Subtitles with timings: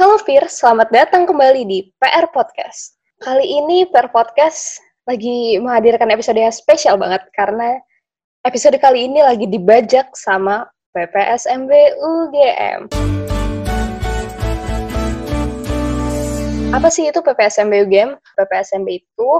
[0.00, 2.96] Halo Fir, selamat datang kembali di PR Podcast.
[3.20, 7.76] Kali ini PR Podcast lagi menghadirkan episode yang spesial banget karena
[8.48, 10.64] episode kali ini lagi dibajak sama
[10.96, 12.88] PPSMB UGM.
[16.72, 18.16] Apa sih itu PPSMB UGM?
[18.40, 19.30] PPSMB itu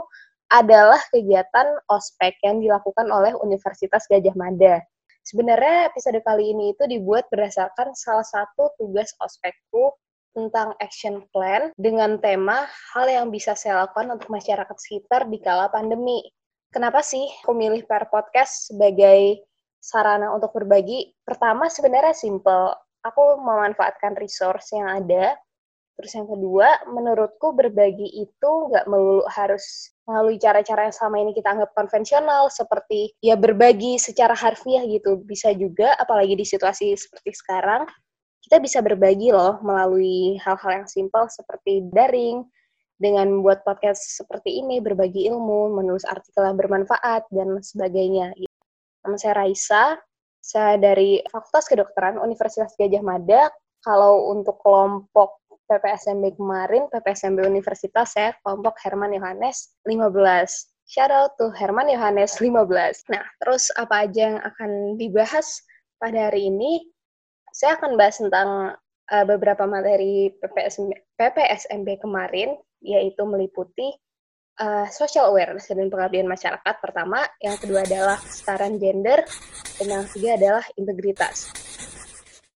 [0.52, 4.84] adalah kegiatan ospek yang dilakukan oleh Universitas Gajah Mada.
[5.24, 9.96] Sebenarnya episode kali ini itu dibuat berdasarkan salah satu tugas ospekku
[10.34, 15.70] tentang action plan dengan tema hal yang bisa saya lakukan untuk masyarakat sekitar di kala
[15.70, 16.22] pandemi.
[16.70, 19.42] Kenapa sih aku milih per podcast sebagai
[19.82, 21.10] sarana untuk berbagi?
[21.26, 22.70] Pertama sebenarnya simple.
[23.02, 25.34] Aku memanfaatkan resource yang ada.
[25.98, 31.52] Terus yang kedua, menurutku berbagi itu nggak melulu harus melalui cara-cara yang sama ini kita
[31.52, 35.20] anggap konvensional, seperti ya berbagi secara harfiah gitu.
[35.26, 37.84] Bisa juga, apalagi di situasi seperti sekarang,
[38.44, 42.44] kita bisa berbagi loh melalui hal-hal yang simpel seperti daring,
[43.00, 48.36] dengan membuat podcast seperti ini, berbagi ilmu, menulis artikel yang bermanfaat, dan sebagainya.
[49.00, 49.96] Nama saya Raisa,
[50.44, 53.48] saya dari Fakultas Kedokteran Universitas Gajah Mada.
[53.80, 60.12] Kalau untuk kelompok PPSMB kemarin, PPSMB Universitas, saya kelompok Herman Yohanes 15.
[60.84, 63.08] Shout out to Herman Yohanes 15.
[63.08, 65.64] Nah, terus apa aja yang akan dibahas
[65.96, 66.84] pada hari ini?
[67.50, 68.78] Saya akan bahas tentang
[69.10, 73.92] uh, beberapa materi PPSMB, PPSMB kemarin, yaitu meliputi
[74.60, 79.24] uh, social awareness dan pengabdian masyarakat pertama, yang kedua adalah kesetaraan gender,
[79.80, 81.50] dan yang ketiga adalah integritas.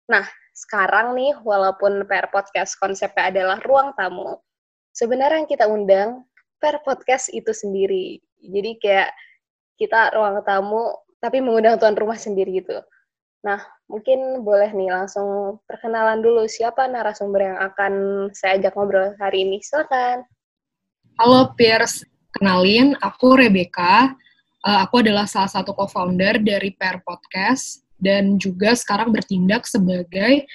[0.08, 4.38] Nah, sekarang nih, walaupun per podcast konsepnya adalah ruang tamu,
[4.94, 6.10] sebenarnya yang kita undang
[6.62, 8.22] per podcast itu sendiri.
[8.40, 9.12] Jadi kayak
[9.80, 12.78] kita ruang tamu, tapi mengundang tuan rumah sendiri gitu.
[13.44, 13.60] Nah,
[13.92, 17.94] mungkin boleh nih langsung perkenalan dulu siapa narasumber yang akan
[18.32, 19.60] saya ajak ngobrol hari ini.
[19.60, 20.24] Silakan.
[21.20, 24.16] Halo Piers, kenalin aku Rebecca.
[24.64, 30.48] Uh, aku adalah salah satu co-founder dari Pair Podcast dan juga sekarang bertindak sebagai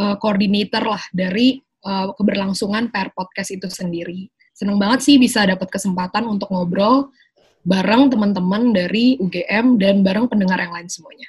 [0.00, 4.32] uh, koordinator lah dari uh, keberlangsungan Pair Podcast itu sendiri.
[4.56, 7.12] Seneng banget sih bisa dapat kesempatan untuk ngobrol
[7.68, 11.28] bareng teman-teman dari UGM dan bareng pendengar yang lain semuanya.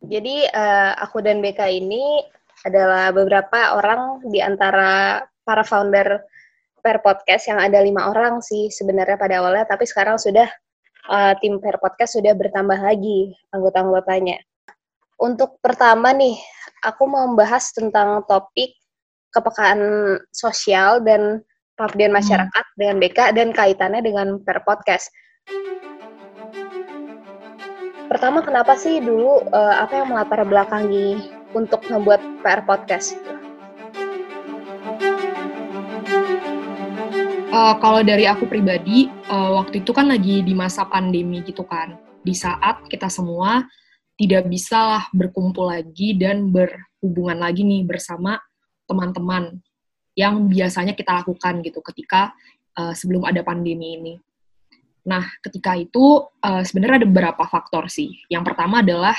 [0.00, 2.24] Jadi uh, aku dan BK ini
[2.64, 6.24] adalah beberapa orang di antara para founder
[6.80, 10.48] Per Podcast yang ada lima orang sih sebenarnya pada awalnya, tapi sekarang sudah
[11.12, 14.40] uh, tim Per Podcast sudah bertambah lagi anggota-anggotanya.
[15.20, 16.40] Untuk pertama nih,
[16.80, 18.72] aku mau membahas tentang topik
[19.28, 19.80] kepekaan
[20.32, 21.44] sosial dan
[21.76, 22.18] pengabdian hmm.
[22.24, 22.76] masyarakat hmm.
[22.80, 25.12] dengan BK dan kaitannya dengan Per Podcast.
[28.10, 33.14] Pertama, kenapa sih dulu uh, apa yang melatar belakangi untuk membuat PR podcast?
[37.54, 41.94] Uh, kalau dari aku pribadi, uh, waktu itu kan lagi di masa pandemi gitu kan.
[42.26, 43.62] Di saat kita semua
[44.18, 48.42] tidak bisa lah berkumpul lagi dan berhubungan lagi nih bersama
[48.90, 49.62] teman-teman
[50.18, 52.34] yang biasanya kita lakukan gitu ketika
[52.74, 54.14] uh, sebelum ada pandemi ini.
[55.10, 58.14] Nah, ketika itu uh, sebenarnya ada beberapa faktor sih.
[58.30, 59.18] Yang pertama adalah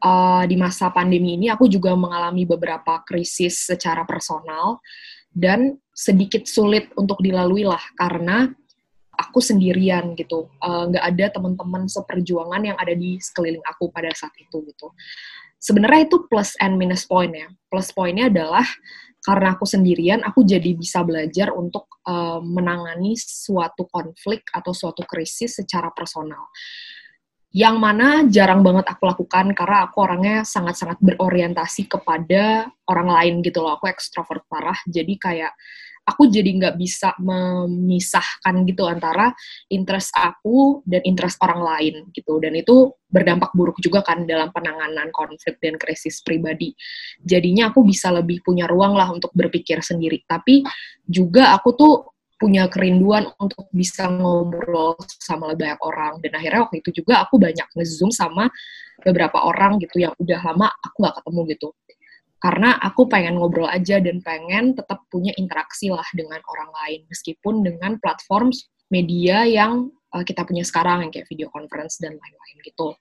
[0.00, 4.80] uh, di masa pandemi ini aku juga mengalami beberapa krisis secara personal
[5.28, 8.48] dan sedikit sulit untuk dilalui lah karena
[9.20, 10.48] aku sendirian gitu.
[10.64, 14.88] Eh, nggak uh, ada teman-teman seperjuangan yang ada di sekeliling aku pada saat itu gitu.
[15.60, 17.52] Sebenarnya itu plus and minus point ya.
[17.68, 18.64] Plus pointnya adalah
[19.30, 25.62] karena aku sendirian, aku jadi bisa belajar untuk uh, menangani suatu konflik atau suatu krisis
[25.62, 26.50] secara personal.
[27.54, 33.62] Yang mana jarang banget aku lakukan karena aku orangnya sangat-sangat berorientasi kepada orang lain gitu
[33.62, 33.78] loh.
[33.78, 35.52] Aku ekstrovert parah, jadi kayak
[36.06, 39.30] aku jadi nggak bisa memisahkan gitu antara
[39.70, 42.40] interest aku dan interest orang lain gitu.
[42.42, 46.74] Dan itu berdampak buruk juga kan dalam penanganan konflik dan krisis pribadi.
[47.22, 50.22] Jadinya aku bisa lebih punya ruang lah untuk berpikir sendiri.
[50.26, 50.66] Tapi
[51.06, 51.94] juga aku tuh
[52.40, 56.12] punya kerinduan untuk bisa ngobrol sama lebih banyak orang.
[56.24, 58.48] Dan akhirnya waktu itu juga aku banyak ngezoom sama
[59.04, 61.68] beberapa orang gitu yang udah lama aku nggak ketemu gitu
[62.40, 67.60] karena aku pengen ngobrol aja dan pengen tetap punya interaksi lah dengan orang lain meskipun
[67.60, 68.48] dengan platform
[68.88, 72.96] media yang uh, kita punya sekarang yang kayak video conference dan lain-lain gitu.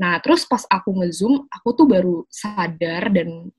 [0.00, 3.52] Nah, terus pas aku ngezoom, aku tuh baru sadar dan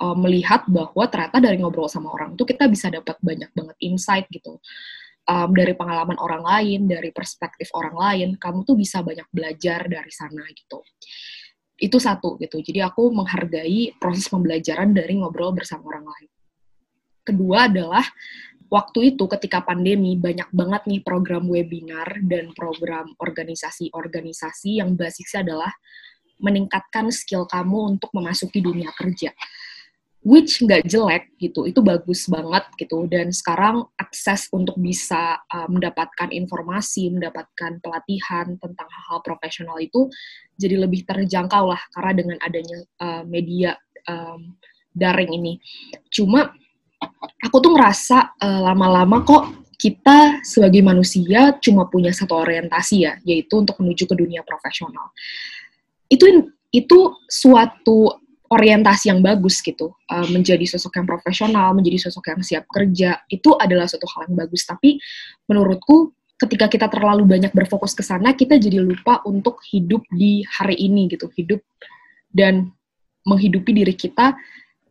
[0.00, 4.30] uh, melihat bahwa ternyata dari ngobrol sama orang tuh kita bisa dapat banyak banget insight
[4.30, 4.62] gitu.
[5.26, 10.12] Um, dari pengalaman orang lain, dari perspektif orang lain, kamu tuh bisa banyak belajar dari
[10.14, 10.78] sana gitu
[11.76, 12.60] itu satu gitu.
[12.64, 16.30] Jadi aku menghargai proses pembelajaran dari ngobrol bersama orang lain.
[17.26, 18.06] kedua adalah
[18.70, 25.74] waktu itu ketika pandemi banyak banget nih program webinar dan program organisasi-organisasi yang basisnya adalah
[26.38, 29.34] meningkatkan skill kamu untuk memasuki dunia kerja.
[30.26, 33.06] Which nggak jelek gitu, itu bagus banget gitu.
[33.06, 40.10] Dan sekarang akses untuk bisa uh, mendapatkan informasi, mendapatkan pelatihan tentang hal-hal profesional itu
[40.58, 43.78] jadi lebih terjangkau lah karena dengan adanya uh, media
[44.10, 44.58] um,
[44.90, 45.62] daring ini.
[46.10, 46.50] Cuma
[47.46, 49.44] aku tuh ngerasa uh, lama-lama kok
[49.78, 55.14] kita sebagai manusia cuma punya satu orientasi ya, yaitu untuk menuju ke dunia profesional.
[56.10, 62.40] Itu itu suatu orientasi yang bagus gitu, uh, menjadi sosok yang profesional, menjadi sosok yang
[62.42, 64.66] siap kerja, itu adalah suatu hal yang bagus.
[64.66, 64.98] Tapi
[65.50, 70.76] menurutku ketika kita terlalu banyak berfokus ke sana, kita jadi lupa untuk hidup di hari
[70.78, 71.64] ini gitu, hidup
[72.30, 72.70] dan
[73.26, 74.36] menghidupi diri kita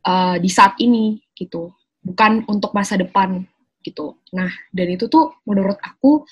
[0.04, 1.72] uh, di saat ini gitu
[2.06, 3.42] bukan untuk masa depan
[3.82, 4.22] gitu.
[4.38, 6.26] Nah, dan itu tuh menurut aku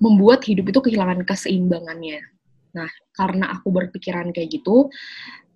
[0.00, 2.24] membuat hidup itu kehilangan keseimbangannya.
[2.72, 4.88] Nah, karena aku berpikiran kayak gitu,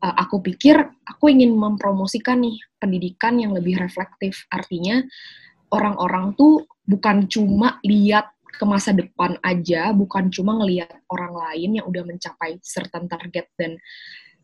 [0.02, 0.76] uh, aku pikir
[1.06, 4.44] aku ingin mempromosikan nih pendidikan yang lebih reflektif.
[4.52, 5.00] Artinya
[5.72, 11.86] orang-orang tuh bukan cuma lihat ke masa depan aja, bukan cuma ngelihat orang lain yang
[11.86, 13.76] udah mencapai certain target dan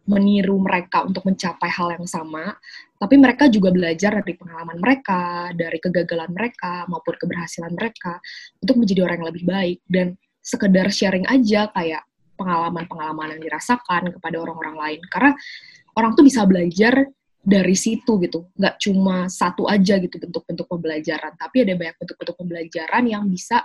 [0.03, 2.59] meniru mereka untuk mencapai hal yang sama,
[2.99, 8.19] tapi mereka juga belajar dari pengalaman mereka, dari kegagalan mereka maupun keberhasilan mereka
[8.59, 12.03] untuk menjadi orang yang lebih baik dan sekedar sharing aja kayak
[12.43, 15.01] pengalaman-pengalaman yang dirasakan kepada orang-orang lain.
[15.07, 15.31] Karena
[15.95, 17.07] orang tuh bisa belajar
[17.43, 18.51] dari situ gitu.
[18.59, 21.39] Nggak cuma satu aja gitu bentuk-bentuk pembelajaran.
[21.39, 23.63] Tapi ada banyak bentuk-bentuk pembelajaran yang bisa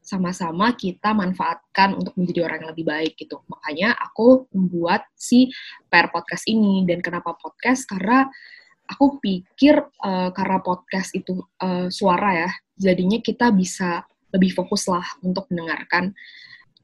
[0.00, 3.44] sama-sama kita manfaatkan untuk menjadi orang yang lebih baik gitu.
[3.46, 5.52] Makanya aku membuat si
[5.92, 6.88] PR podcast ini.
[6.88, 7.84] Dan kenapa podcast?
[7.84, 8.24] Karena
[8.90, 14.02] aku pikir uh, karena podcast itu uh, suara ya, jadinya kita bisa
[14.34, 16.14] lebih fokus lah untuk mendengarkan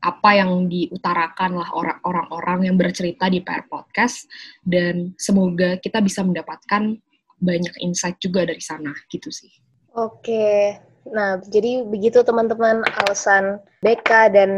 [0.06, 1.70] apa yang diutarakan lah
[2.06, 4.30] orang-orang yang bercerita di PR podcast
[4.62, 6.94] dan semoga kita bisa mendapatkan
[7.42, 9.50] banyak insight juga dari sana gitu sih.
[9.96, 10.78] Oke,
[11.12, 14.50] Nah, jadi begitu teman-teman alasan BK dan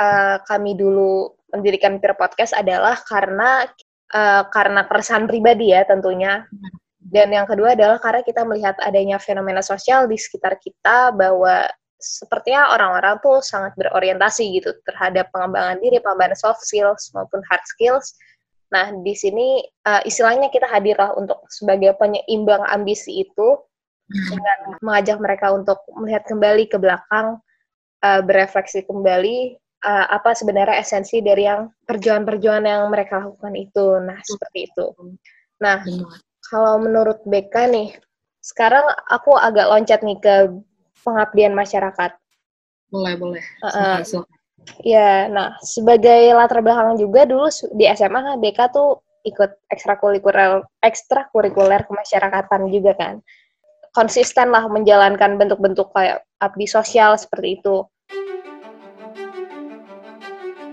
[0.00, 3.68] uh, kami dulu mendirikan Peer Podcast adalah karena
[4.16, 6.48] uh, karena keresahan pribadi ya tentunya.
[7.06, 12.76] Dan yang kedua adalah karena kita melihat adanya fenomena sosial di sekitar kita bahwa sepertinya
[12.76, 18.16] orang-orang tuh sangat berorientasi gitu terhadap pengembangan diri, pengembangan soft skills maupun hard skills.
[18.72, 23.48] Nah, di sini uh, istilahnya kita hadirlah untuk sebagai penyeimbang ambisi itu
[24.06, 27.42] dengan mengajak mereka untuk melihat kembali ke belakang,
[28.06, 33.86] uh, berefleksi kembali uh, apa sebenarnya esensi dari yang perjuangan-perjuangan yang mereka lakukan itu.
[34.02, 34.86] Nah, seperti itu.
[35.62, 35.82] Nah,
[36.46, 37.88] kalau menurut BK nih,
[38.42, 40.34] sekarang aku agak loncat nih ke
[41.06, 42.18] pengabdian masyarakat.
[42.90, 43.42] Boleh, boleh.
[43.62, 44.24] Uh, uh,
[44.82, 47.46] ya, nah sebagai latar belakang juga dulu
[47.78, 53.14] di SMA BK tuh ikut ekstrakurikuler ekstrakurikuler kemasyarakatan juga kan
[53.96, 57.88] konsisten lah menjalankan bentuk-bentuk kayak abdi sosial seperti itu.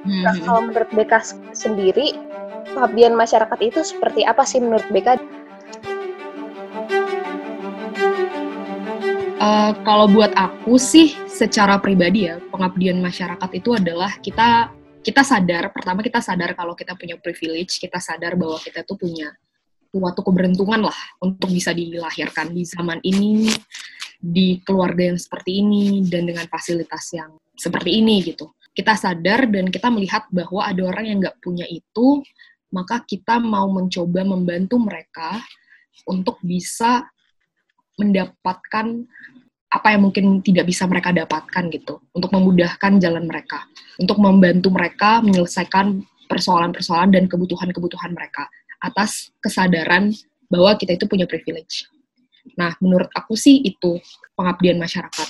[0.04, 0.24] Hmm.
[0.28, 1.14] Nah, kalau menurut BK
[1.56, 2.12] sendiri,
[2.76, 5.16] pengabdian masyarakat itu seperti apa sih menurut BK?
[9.44, 14.72] Uh, kalau buat aku sih, secara pribadi ya, pengabdian masyarakat itu adalah kita
[15.04, 19.36] kita sadar, pertama kita sadar kalau kita punya privilege, kita sadar bahwa kita tuh punya
[19.92, 23.52] suatu keberuntungan lah untuk bisa dilahirkan di zaman ini,
[24.16, 28.56] di keluarga yang seperti ini, dan dengan fasilitas yang seperti ini gitu.
[28.72, 32.24] Kita sadar dan kita melihat bahwa ada orang yang nggak punya itu,
[32.72, 35.44] maka kita mau mencoba membantu mereka
[36.08, 37.12] untuk bisa
[38.04, 39.08] mendapatkan
[39.74, 43.66] apa yang mungkin tidak bisa mereka dapatkan gitu, untuk memudahkan jalan mereka,
[43.98, 48.46] untuk membantu mereka menyelesaikan persoalan-persoalan dan kebutuhan-kebutuhan mereka
[48.84, 50.14] atas kesadaran
[50.52, 51.90] bahwa kita itu punya privilege.
[52.60, 53.98] Nah, menurut aku sih itu
[54.36, 55.28] pengabdian masyarakat.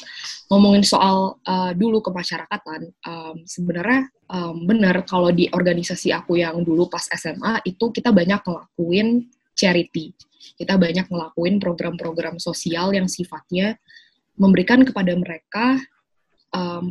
[0.50, 6.90] Ngomongin soal uh, dulu kemasyarakatan, um, sebenarnya um, benar kalau di organisasi aku yang dulu
[6.90, 9.30] pas SMA itu kita banyak ngelakuin
[9.64, 10.12] charity.
[10.60, 13.80] Kita banyak ngelakuin program-program sosial yang sifatnya
[14.36, 15.80] memberikan kepada mereka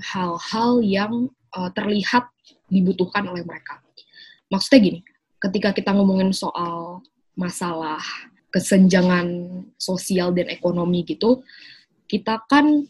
[0.03, 1.13] hal-hal um, yang
[1.55, 2.27] uh, terlihat
[2.67, 3.79] dibutuhkan oleh mereka.
[4.51, 5.01] Maksudnya gini,
[5.39, 7.05] ketika kita ngomongin soal
[7.39, 8.01] masalah
[8.53, 11.41] kesenjangan sosial dan ekonomi gitu,
[12.11, 12.85] kita kan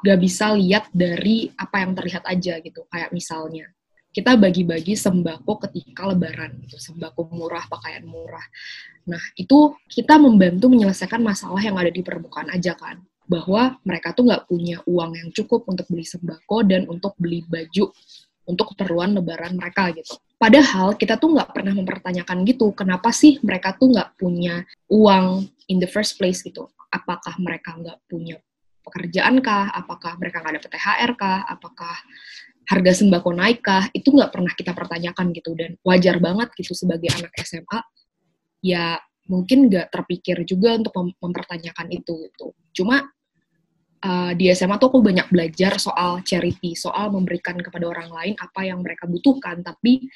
[0.00, 2.86] gak bisa lihat dari apa yang terlihat aja gitu.
[2.88, 3.66] Kayak misalnya,
[4.16, 8.40] kita bagi-bagi sembako ketika lebaran gitu, sembako murah, pakaian murah.
[9.12, 12.96] Nah, itu kita membantu menyelesaikan masalah yang ada di permukaan aja kan.
[13.28, 17.92] Bahwa mereka tuh nggak punya uang yang cukup untuk beli sembako dan untuk beli baju
[18.48, 20.16] untuk keperluan lebaran mereka gitu.
[20.40, 25.76] Padahal kita tuh nggak pernah mempertanyakan gitu, kenapa sih mereka tuh nggak punya uang in
[25.76, 26.72] the first place gitu.
[26.88, 28.40] Apakah mereka nggak punya
[28.80, 29.68] pekerjaan kah?
[29.76, 31.40] Apakah mereka nggak dapat THR kah?
[31.50, 31.96] Apakah
[32.66, 33.86] harga sembako naik kah?
[33.94, 35.54] Itu nggak pernah kita pertanyakan gitu.
[35.54, 37.80] Dan wajar banget gitu sebagai anak SMA
[38.64, 38.98] ya
[39.30, 42.54] mungkin nggak terpikir juga untuk mem mempertanyakan itu gitu.
[42.74, 43.06] Cuma
[44.02, 48.66] uh, di SMA tuh aku banyak belajar soal charity soal memberikan kepada orang lain apa
[48.66, 50.06] yang mereka butuhkan tapi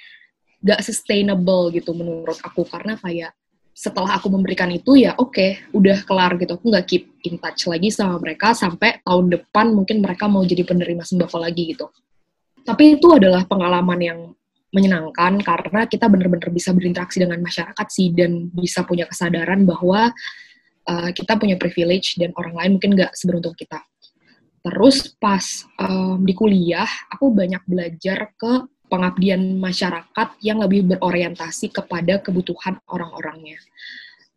[0.61, 2.67] nggak sustainable gitu menurut aku.
[2.67, 3.35] Karena kayak
[3.71, 6.59] setelah aku memberikan itu ya oke okay, udah kelar gitu.
[6.59, 10.67] Aku nggak keep in touch lagi sama mereka sampai tahun depan mungkin mereka mau jadi
[10.67, 11.91] penerima sembako lagi gitu
[12.65, 14.21] tapi itu adalah pengalaman yang
[14.71, 20.15] menyenangkan karena kita benar-benar bisa berinteraksi dengan masyarakat sih dan bisa punya kesadaran bahwa
[20.87, 23.83] uh, kita punya privilege dan orang lain mungkin nggak seberuntung kita.
[24.61, 25.43] Terus pas
[25.81, 33.57] um, di kuliah, aku banyak belajar ke pengabdian masyarakat yang lebih berorientasi kepada kebutuhan orang-orangnya.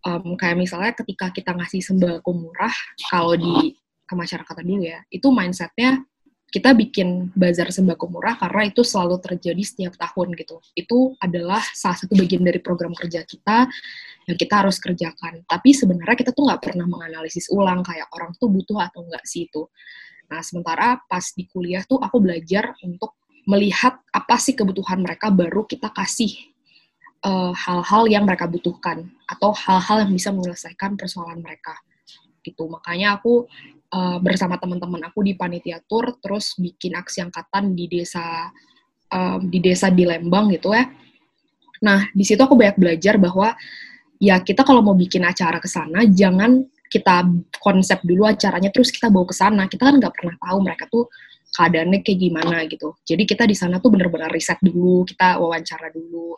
[0.04, 2.74] Um, kayak misalnya ketika kita ngasih sembako murah,
[3.12, 3.76] kalau di
[4.08, 6.06] kemasyarakatan dulu ya, itu mindsetnya
[6.54, 10.62] kita bikin bazar sembako murah karena itu selalu terjadi setiap tahun gitu.
[10.78, 13.66] Itu adalah salah satu bagian dari program kerja kita
[14.30, 15.42] yang kita harus kerjakan.
[15.50, 19.50] Tapi sebenarnya kita tuh nggak pernah menganalisis ulang kayak orang tuh butuh atau enggak sih
[19.50, 19.66] itu.
[20.30, 23.18] Nah, sementara pas di kuliah tuh aku belajar untuk
[23.50, 26.38] melihat apa sih kebutuhan mereka baru kita kasih
[27.26, 31.76] eh, hal-hal uh, yang mereka butuhkan atau hal-hal yang bisa menyelesaikan persoalan mereka
[32.44, 32.68] gitu.
[32.68, 33.48] Makanya aku
[33.96, 38.52] uh, bersama teman-teman aku di panitia tour terus bikin aksi angkatan di desa
[39.10, 40.86] um, di desa di Lembang gitu ya.
[41.84, 43.56] Nah, di situ aku banyak belajar bahwa
[44.20, 47.26] ya kita kalau mau bikin acara ke sana jangan kita
[47.58, 49.64] konsep dulu acaranya terus kita bawa ke sana.
[49.66, 51.10] Kita kan nggak pernah tahu mereka tuh
[51.54, 52.98] keadaannya kayak gimana gitu.
[53.06, 56.38] Jadi kita di sana tuh bener-bener riset dulu, kita wawancara dulu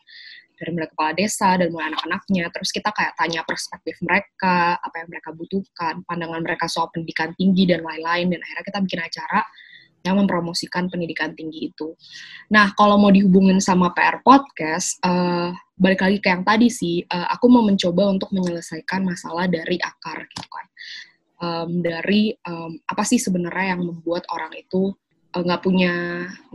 [0.55, 5.09] dari mulai kepala desa dan mulai anak-anaknya terus kita kayak tanya perspektif mereka apa yang
[5.11, 9.41] mereka butuhkan pandangan mereka soal pendidikan tinggi dan lain-lain dan akhirnya kita bikin acara
[10.05, 11.97] yang mempromosikan pendidikan tinggi itu.
[12.53, 15.49] Nah, kalau mau dihubungin sama PR podcast, uh,
[15.81, 20.29] balik lagi ke yang tadi sih, uh, aku mau mencoba untuk menyelesaikan masalah dari akar
[20.29, 20.65] gitu kan.
[21.35, 24.95] Um, dari um, apa sih sebenarnya yang membuat orang itu
[25.35, 25.93] nggak uh, punya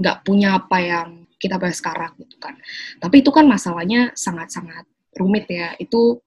[0.01, 1.09] nggak punya apa yang
[1.41, 2.55] kita bahas sekarang gitu kan.
[3.01, 4.85] Tapi itu kan masalahnya sangat-sangat
[5.17, 5.73] rumit ya.
[5.81, 6.21] Itu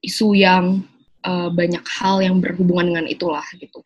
[0.00, 0.86] isu yang
[1.26, 3.82] uh, banyak hal yang berhubungan dengan itulah gitu.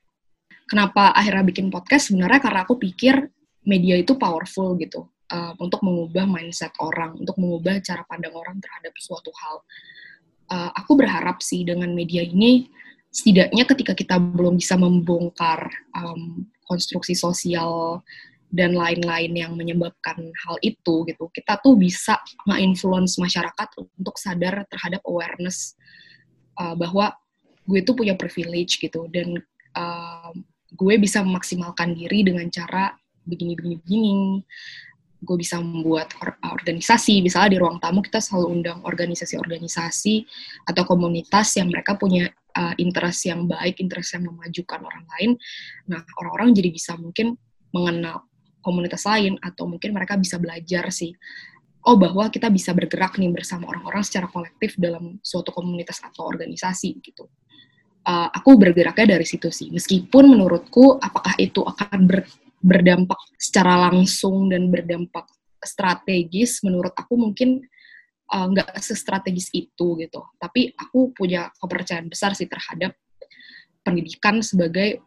[0.69, 2.13] Kenapa akhirnya bikin podcast?
[2.13, 3.33] Sebenarnya karena aku pikir
[3.65, 8.93] media itu powerful gitu uh, untuk mengubah mindset orang, untuk mengubah cara pandang orang terhadap
[9.01, 9.57] suatu hal.
[10.49, 12.69] Uh, aku berharap sih dengan media ini
[13.09, 18.05] setidaknya ketika kita belum bisa membongkar um, konstruksi sosial
[18.49, 21.29] dan lain-lain yang menyebabkan hal itu gitu.
[21.29, 22.17] Kita tuh bisa
[22.49, 25.77] nge-influence masyarakat untuk sadar terhadap awareness
[26.57, 27.13] uh, bahwa
[27.69, 29.05] gue tuh punya privilege gitu.
[29.13, 29.37] Dan
[29.77, 30.33] uh,
[30.73, 32.93] gue bisa memaksimalkan diri dengan cara
[33.29, 34.13] begini begini begini
[35.19, 40.23] gue bisa membuat or organisasi misalnya di ruang tamu kita selalu undang organisasi-organisasi
[40.71, 45.31] atau komunitas yang mereka punya uh, interest yang baik interest yang memajukan orang lain.
[45.91, 47.35] Nah orang-orang jadi bisa mungkin
[47.75, 48.28] mengenal
[48.61, 51.15] komunitas lain atau mungkin mereka bisa belajar sih
[51.89, 57.01] oh bahwa kita bisa bergerak nih bersama orang-orang secara kolektif dalam suatu komunitas atau organisasi
[57.01, 57.25] gitu.
[58.05, 59.73] Uh, aku bergeraknya dari situ sih.
[59.73, 62.25] Meskipun menurutku apakah itu akan ber,
[62.61, 65.29] berdampak secara langsung dan berdampak
[65.61, 67.65] strategis, menurut aku mungkin
[68.33, 70.21] uh, nggak uh, sestrategis itu gitu.
[70.41, 72.97] Tapi aku punya kepercayaan besar sih terhadap
[73.85, 75.01] pendidikan sebagai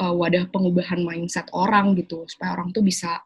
[0.00, 3.20] uh, wadah pengubahan mindset orang gitu supaya orang tuh bisa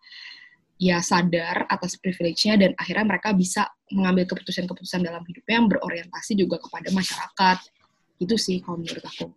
[0.80, 6.56] ya sadar atas privilege-nya dan akhirnya mereka bisa mengambil keputusan-keputusan dalam hidupnya yang berorientasi juga
[6.56, 7.58] kepada masyarakat.
[8.16, 9.28] Itu sih kalau menurut aku.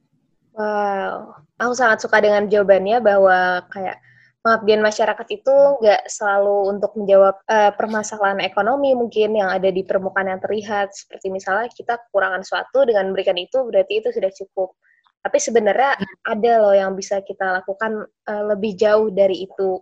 [0.54, 3.98] Wow, aku sangat suka dengan jawabannya bahwa kayak
[4.46, 10.32] pengabdian masyarakat itu nggak selalu untuk menjawab uh, permasalahan ekonomi mungkin yang ada di permukaan
[10.32, 10.96] yang terlihat.
[10.96, 14.78] Seperti misalnya kita kekurangan suatu dengan memberikan itu berarti itu sudah cukup
[15.24, 15.96] tapi sebenarnya
[16.28, 19.80] ada loh yang bisa kita lakukan uh, lebih jauh dari itu.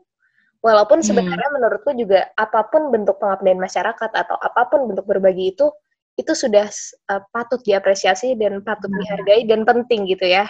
[0.62, 1.08] Walaupun hmm.
[1.10, 1.56] sebenarnya hmm.
[1.58, 5.74] menurutku juga apa pun bentuk pengabdian masyarakat atau apa pun bentuk berbagi itu
[6.14, 6.70] itu sudah
[7.10, 10.46] uh, patut diapresiasi dan patut dihargai dan penting gitu ya.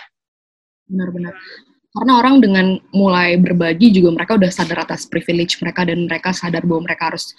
[0.91, 1.31] Benar-benar.
[1.91, 6.63] karena orang dengan mulai berbagi juga mereka udah sadar atas privilege mereka dan mereka sadar
[6.63, 7.35] bahwa mereka harus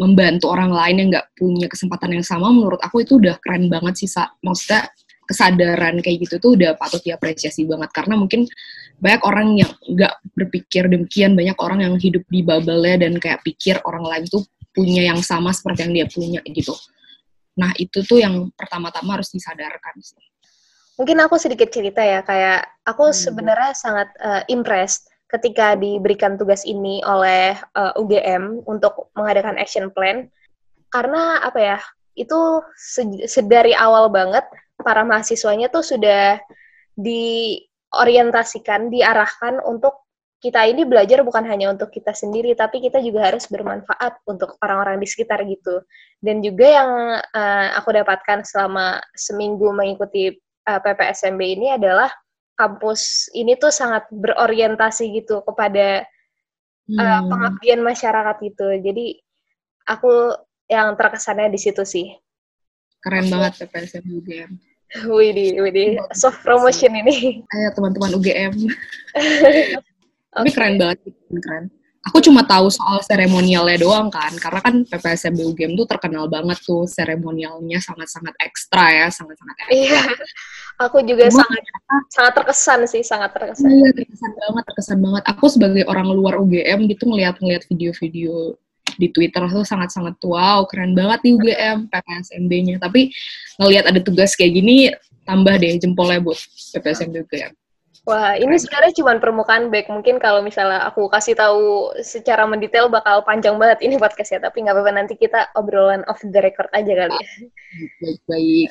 [0.00, 4.00] membantu orang lain yang nggak punya kesempatan yang sama menurut aku itu udah keren banget
[4.00, 4.32] sih Sa.
[4.40, 4.88] maksudnya
[5.26, 8.44] kesadaran kayak gitu tuh udah patut diapresiasi banget karena mungkin
[8.98, 13.78] banyak orang yang nggak berpikir demikian banyak orang yang hidup di bubble-nya dan kayak pikir
[13.86, 16.74] orang lain tuh punya yang sama seperti yang dia punya gitu
[17.54, 20.32] nah itu tuh yang pertama-tama harus disadarkan sih
[21.00, 23.16] Mungkin aku sedikit cerita ya, kayak aku hmm.
[23.16, 29.88] sebenarnya sangat uh, impressed ketika diberikan tugas ini oleh uh, eh, UGM untuk mengadakan action
[29.88, 30.28] plan.
[30.92, 31.78] Karena apa ya,
[32.12, 32.60] itu
[33.24, 34.44] sedari awal banget
[34.84, 36.38] para mahasiswanya tuh sudah
[36.98, 40.02] diorientasikan, diarahkan untuk
[40.42, 44.98] kita ini belajar bukan hanya untuk kita sendiri, tapi kita juga harus bermanfaat untuk orang-orang
[44.98, 45.86] di sekitar gitu.
[46.18, 46.90] Dan juga yang
[47.22, 50.34] uh, aku dapatkan selama seminggu mengikuti
[50.66, 52.10] uh, eh, PPSMB ini adalah
[52.58, 56.02] kampus ini tuh sangat berorientasi gitu kepada
[56.90, 58.66] uh, pengabdian masyarakat gitu.
[58.82, 59.22] Jadi
[59.86, 60.34] aku
[60.66, 62.18] yang terkesannya di situ sih.
[62.98, 64.71] Keren banget PPSMB UGM.
[65.16, 67.40] Widih, widih, soft promotion ini.
[67.48, 68.52] Ayo teman-teman UGM.
[70.32, 70.52] Tapi okay.
[70.52, 70.98] keren banget,
[71.40, 71.72] keren
[72.02, 76.82] aku cuma tahu soal seremonialnya doang kan karena kan PPSMB UGM tuh terkenal banget tuh
[76.90, 79.78] seremonialnya sangat-sangat ekstra ya sangat-sangat ekstra.
[79.78, 80.02] Iya,
[80.82, 81.62] aku juga Cuma, sangat
[82.10, 83.70] sangat terkesan sih sangat terkesan.
[83.70, 85.22] Iya terkesan banget terkesan banget.
[85.30, 88.58] Aku sebagai orang luar UGM gitu ngeliat-ngeliat video-video
[88.98, 92.76] di Twitter tuh sangat-sangat wow keren banget nih UGM PPSMB-nya.
[92.80, 93.12] Tapi
[93.60, 94.90] ngelihat ada tugas kayak gini
[95.28, 96.38] tambah deh jempolnya buat
[96.74, 97.52] PPSMB UGM.
[98.02, 99.86] Wah, ini sebenarnya cuma permukaan back.
[99.86, 104.42] Mungkin kalau misalnya aku kasih tahu secara mendetail bakal panjang banget ini podcastnya.
[104.42, 107.28] Tapi nggak apa-apa, nanti kita obrolan off the record aja kali ya.
[108.02, 108.70] Baik-baik.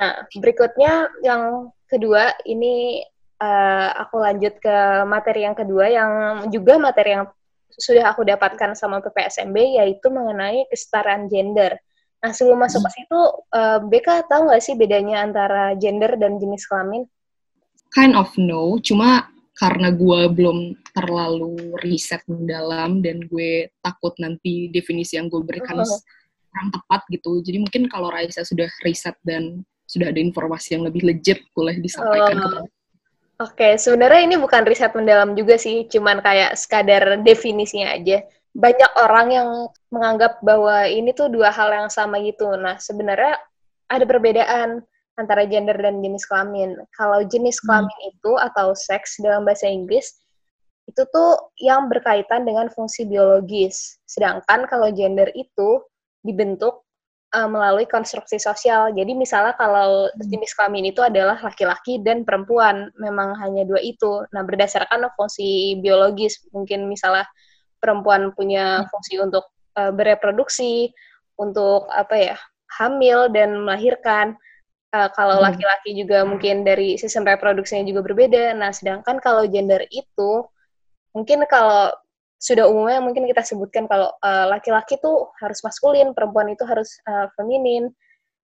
[0.00, 1.42] Nah, berikutnya yang
[1.84, 3.04] kedua, ini
[3.36, 6.12] uh, aku lanjut ke materi yang kedua, yang
[6.48, 7.28] juga materi yang
[7.76, 11.76] sudah aku dapatkan sama PPSMB, yaitu mengenai kesetaraan gender.
[12.22, 16.68] Nah, sebelum masuk ke situ, uh, BK tahu nggak sih bedanya antara gender dan jenis
[16.70, 17.08] kelamin?
[17.92, 25.20] kind of know, cuma karena gue belum terlalu riset mendalam dan gue takut nanti definisi
[25.20, 26.00] yang gue berikan uh
[26.52, 27.40] kurang tepat gitu.
[27.40, 32.36] Jadi mungkin kalau Raisa sudah riset dan sudah ada informasi yang lebih legit boleh disampaikan
[32.36, 32.68] uh, kepada
[33.42, 33.72] Oke, okay.
[33.74, 38.22] sebenarnya ini bukan riset mendalam juga sih, cuman kayak sekadar definisinya aja.
[38.54, 39.48] Banyak orang yang
[39.90, 42.54] menganggap bahwa ini tuh dua hal yang sama gitu.
[42.54, 43.34] Nah, sebenarnya
[43.90, 44.86] ada perbedaan
[45.18, 46.78] antara gender dan jenis kelamin.
[46.94, 47.64] Kalau jenis hmm.
[47.66, 48.10] kelamin hmm.
[48.14, 50.22] itu atau seks dalam bahasa Inggris
[50.86, 53.98] itu tuh yang berkaitan dengan fungsi biologis.
[54.06, 55.82] Sedangkan kalau gender itu
[56.22, 56.86] dibentuk
[57.32, 58.92] uh, melalui konstruksi sosial.
[58.92, 60.28] Jadi misalnya kalau hmm.
[60.28, 64.22] jenis kelamin itu adalah laki-laki dan perempuan, memang hanya dua itu.
[64.30, 67.26] Nah, berdasarkan fungsi biologis, mungkin misalnya
[67.80, 68.88] perempuan punya hmm.
[68.92, 70.92] fungsi untuk uh, bereproduksi,
[71.40, 72.36] untuk apa ya,
[72.78, 74.36] hamil dan melahirkan
[74.92, 75.48] Uh, kalau hmm.
[75.48, 78.52] laki-laki juga mungkin dari sistem reproduksinya juga berbeda.
[78.52, 80.44] Nah, sedangkan kalau gender itu
[81.16, 81.88] mungkin kalau
[82.42, 87.30] sudah umumnya mungkin kita sebutkan kalau uh, laki-laki tuh harus maskulin, perempuan itu harus uh,
[87.38, 87.86] feminin.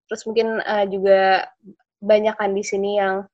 [0.07, 1.51] Terus mungkin uh, juga
[1.99, 3.27] banyak kan di sini yang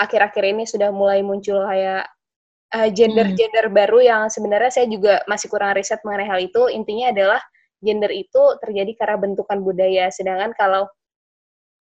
[0.00, 2.08] akhir-akhir uh, ini sudah mulai muncul kayak
[2.96, 3.78] gender-gender uh, hmm.
[3.78, 6.72] baru yang sebenarnya saya juga masih kurang riset mengenai hal itu.
[6.72, 7.40] Intinya adalah
[7.84, 10.08] gender itu terjadi karena bentukan budaya.
[10.08, 10.88] Sedangkan kalau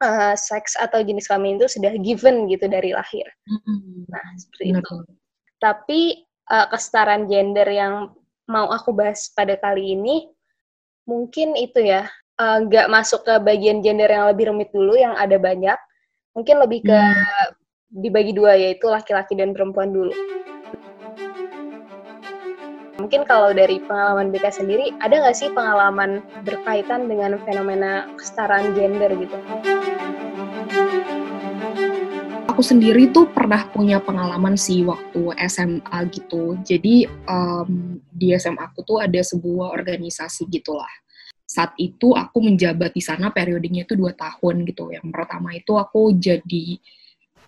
[0.04, 3.28] uh, seks atau jenis kelamin itu sudah given gitu dari lahir.
[3.48, 4.12] Mm-hmm.
[4.12, 4.84] Nah, seperti Benar.
[4.84, 4.96] itu.
[5.64, 6.02] Tapi
[6.52, 8.14] uh, kesetaraan gender yang
[8.46, 10.30] mau aku bahas pada kali ini
[11.06, 15.40] mungkin itu ya nggak uh, masuk ke bagian gender yang lebih rumit dulu yang ada
[15.40, 15.78] banyak.
[16.36, 17.50] Mungkin lebih ke mm.
[18.04, 20.12] dibagi dua yaitu laki-laki dan perempuan dulu.
[22.96, 29.12] Mungkin kalau dari pengalaman BK sendiri, ada nggak sih pengalaman berkaitan dengan fenomena kesetaraan gender
[29.20, 29.36] gitu?
[32.56, 36.56] Aku sendiri tuh pernah punya pengalaman sih waktu SMA gitu.
[36.64, 40.88] Jadi um, di SMA aku tuh ada sebuah organisasi gitulah.
[41.44, 44.88] Saat itu aku menjabat di sana periodenya itu dua tahun gitu.
[44.88, 46.80] Yang pertama itu aku jadi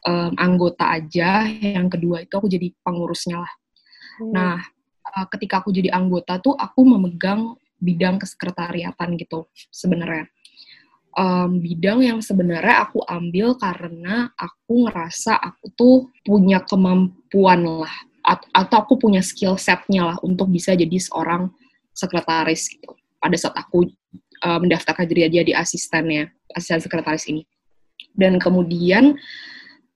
[0.04, 3.54] um, anggota aja, yang kedua itu aku jadi pengurusnya lah.
[4.20, 4.32] Hmm.
[4.36, 4.60] Nah,
[5.08, 10.28] uh, ketika aku jadi anggota tuh aku memegang bidang kesekretariatan gitu sebenarnya
[11.18, 17.94] um, bidang yang sebenarnya aku ambil karena aku ngerasa aku tuh punya kemampuan lah
[18.54, 21.48] atau aku punya skill setnya lah untuk bisa jadi seorang
[21.96, 23.88] sekretaris gitu pada saat aku
[24.46, 27.48] uh, mendaftarkan diri aja di asistennya asisten sekretaris ini.
[28.14, 29.18] Dan kemudian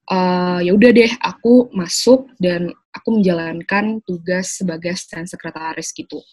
[0.10, 6.24] uh, ya udah deh aku masuk dan aku menjalankan tugas sebagai stand sekretaris gitu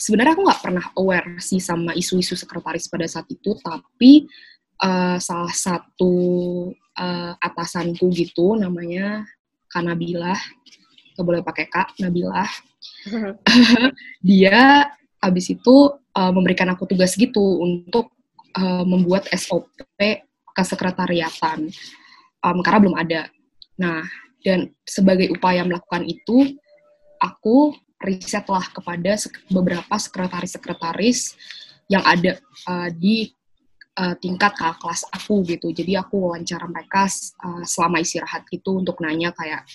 [0.00, 4.24] sebenarnya aku nggak pernah aware sih sama isu-isu sekretaris pada saat itu tapi
[4.80, 6.14] uh, salah satu
[6.96, 9.28] uh, atasanku gitu namanya
[9.68, 10.40] Kanabilah
[11.14, 12.48] nggak boleh pakai kak Nabilah
[14.28, 14.88] dia
[15.20, 15.76] abis itu
[16.16, 18.16] uh, memberikan aku tugas gitu untuk
[18.56, 20.00] uh, membuat SOP
[20.56, 21.68] kesekretariatan
[22.44, 23.22] um, karena belum ada.
[23.80, 24.04] Nah,
[24.44, 26.56] dan sebagai upaya melakukan itu,
[27.20, 29.16] aku risetlah kepada
[29.52, 31.36] beberapa sekretaris-sekretaris
[31.92, 33.28] yang ada uh, di
[34.00, 35.68] uh, tingkat kakak kelas aku gitu.
[35.70, 37.04] Jadi aku wawancara mereka
[37.44, 39.68] uh, selama istirahat gitu untuk nanya kayak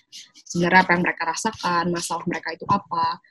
[0.49, 3.21] sebenarnya apa yang mereka rasakan, masalah mereka itu apa.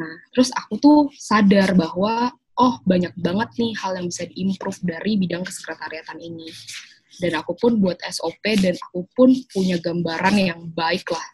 [0.00, 5.14] Nah, terus aku tuh sadar bahwa oh banyak banget nih hal yang bisa diimprove dari
[5.20, 6.48] bidang kesekretariatan ini
[7.20, 11.26] dan aku pun buat SOP dan aku pun punya gambaran yang baik lah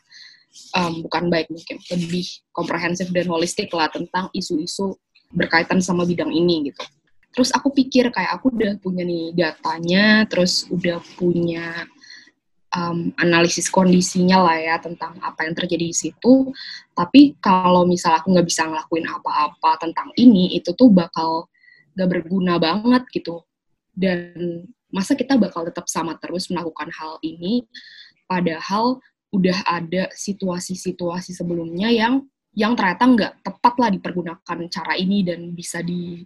[0.77, 4.97] um, bukan baik mungkin lebih komprehensif dan holistik lah tentang isu-isu
[5.33, 6.83] berkaitan sama bidang ini gitu.
[7.37, 11.85] Terus aku pikir kayak aku udah punya nih datanya terus udah punya
[12.73, 16.49] um, analisis kondisinya lah ya tentang apa yang terjadi di situ.
[16.97, 21.49] Tapi kalau misal aku nggak bisa ngelakuin apa-apa tentang ini itu tuh bakal
[21.97, 23.45] gak berguna banget gitu.
[23.93, 27.65] Dan masa kita bakal tetap sama terus melakukan hal ini
[28.29, 29.01] padahal
[29.35, 32.23] udah ada situasi-situasi sebelumnya yang
[32.57, 36.25] yang ternyata nggak tepat lah dipergunakan cara ini dan bisa di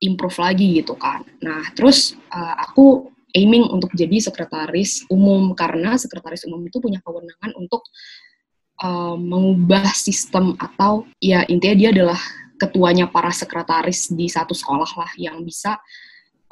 [0.00, 1.26] improve lagi gitu kan.
[1.42, 7.52] Nah terus uh, aku aiming untuk jadi sekretaris umum karena sekretaris umum itu punya kewenangan
[7.58, 7.82] untuk
[8.82, 12.20] uh, mengubah sistem atau ya intinya dia adalah
[12.60, 15.80] ketuanya para sekretaris di satu sekolah lah yang bisa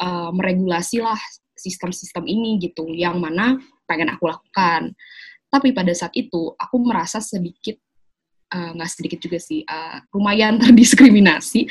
[0.01, 1.19] uh, meregulasi lah
[1.59, 4.95] sistem-sistem ini gitu yang mana pengen aku lakukan
[5.49, 7.77] tapi pada saat itu aku merasa sedikit
[8.53, 11.69] eh, nggak uh, sedikit juga sih uh, lumayan terdiskriminasi.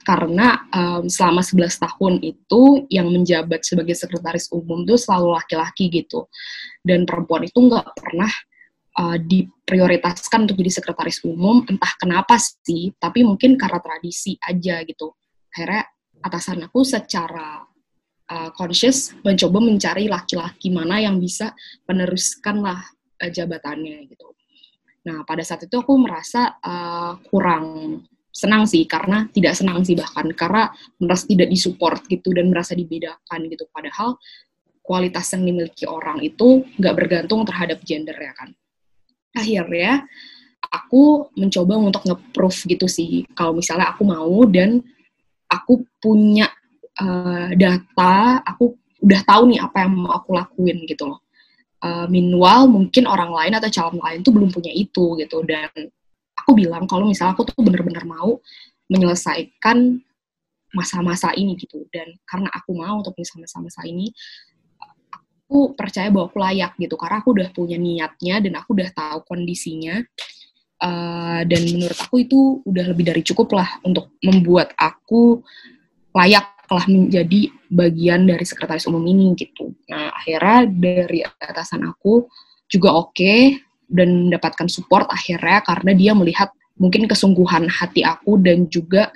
[0.00, 6.26] Karena um, selama 11 tahun itu yang menjabat sebagai sekretaris umum itu selalu laki-laki gitu.
[6.80, 8.32] Dan perempuan itu nggak pernah
[8.96, 11.62] uh, diprioritaskan untuk jadi sekretaris umum.
[11.68, 15.14] Entah kenapa sih tapi mungkin karena tradisi aja gitu.
[15.52, 15.84] Akhirnya
[16.24, 17.60] atasan aku secara
[18.32, 21.52] uh, conscious mencoba mencari laki-laki mana yang bisa
[21.86, 22.80] meneruskan lah
[23.20, 24.32] uh, jabatannya gitu.
[25.06, 30.30] Nah pada saat itu aku merasa uh, kurang senang sih karena tidak senang sih bahkan
[30.32, 30.70] karena
[31.02, 34.22] merasa tidak disupport gitu dan merasa dibedakan gitu padahal
[34.86, 38.54] kualitas yang dimiliki orang itu nggak bergantung terhadap gender ya kan
[39.34, 40.06] akhirnya
[40.62, 44.78] aku mencoba untuk nge-proof gitu sih kalau misalnya aku mau dan
[45.50, 46.46] aku punya
[47.02, 51.20] uh, data, aku udah tahu nih apa yang mau aku lakuin gitu loh.
[51.80, 55.40] Uh, meanwhile mungkin orang lain atau calon lain tuh belum punya itu gitu.
[55.48, 55.68] Dan
[56.36, 58.36] aku bilang kalau misalnya aku tuh bener-bener mau
[58.92, 60.00] menyelesaikan
[60.76, 61.88] masa-masa ini gitu.
[61.88, 64.12] Dan karena aku mau untuk menyelesaikan masa-masa ini
[65.10, 66.94] aku percaya bahwa aku layak gitu.
[67.00, 70.04] Karena aku udah punya niatnya dan aku udah tahu kondisinya
[70.84, 75.44] uh, dan menurut aku itu udah lebih dari cukup lah untuk membuat aku
[76.16, 79.74] layak telah menjadi bagian dari sekretaris umum ini gitu.
[79.90, 82.30] Nah akhirnya dari atasan aku
[82.70, 83.58] juga oke okay,
[83.90, 89.10] dan mendapatkan support akhirnya karena dia melihat mungkin kesungguhan hati aku dan juga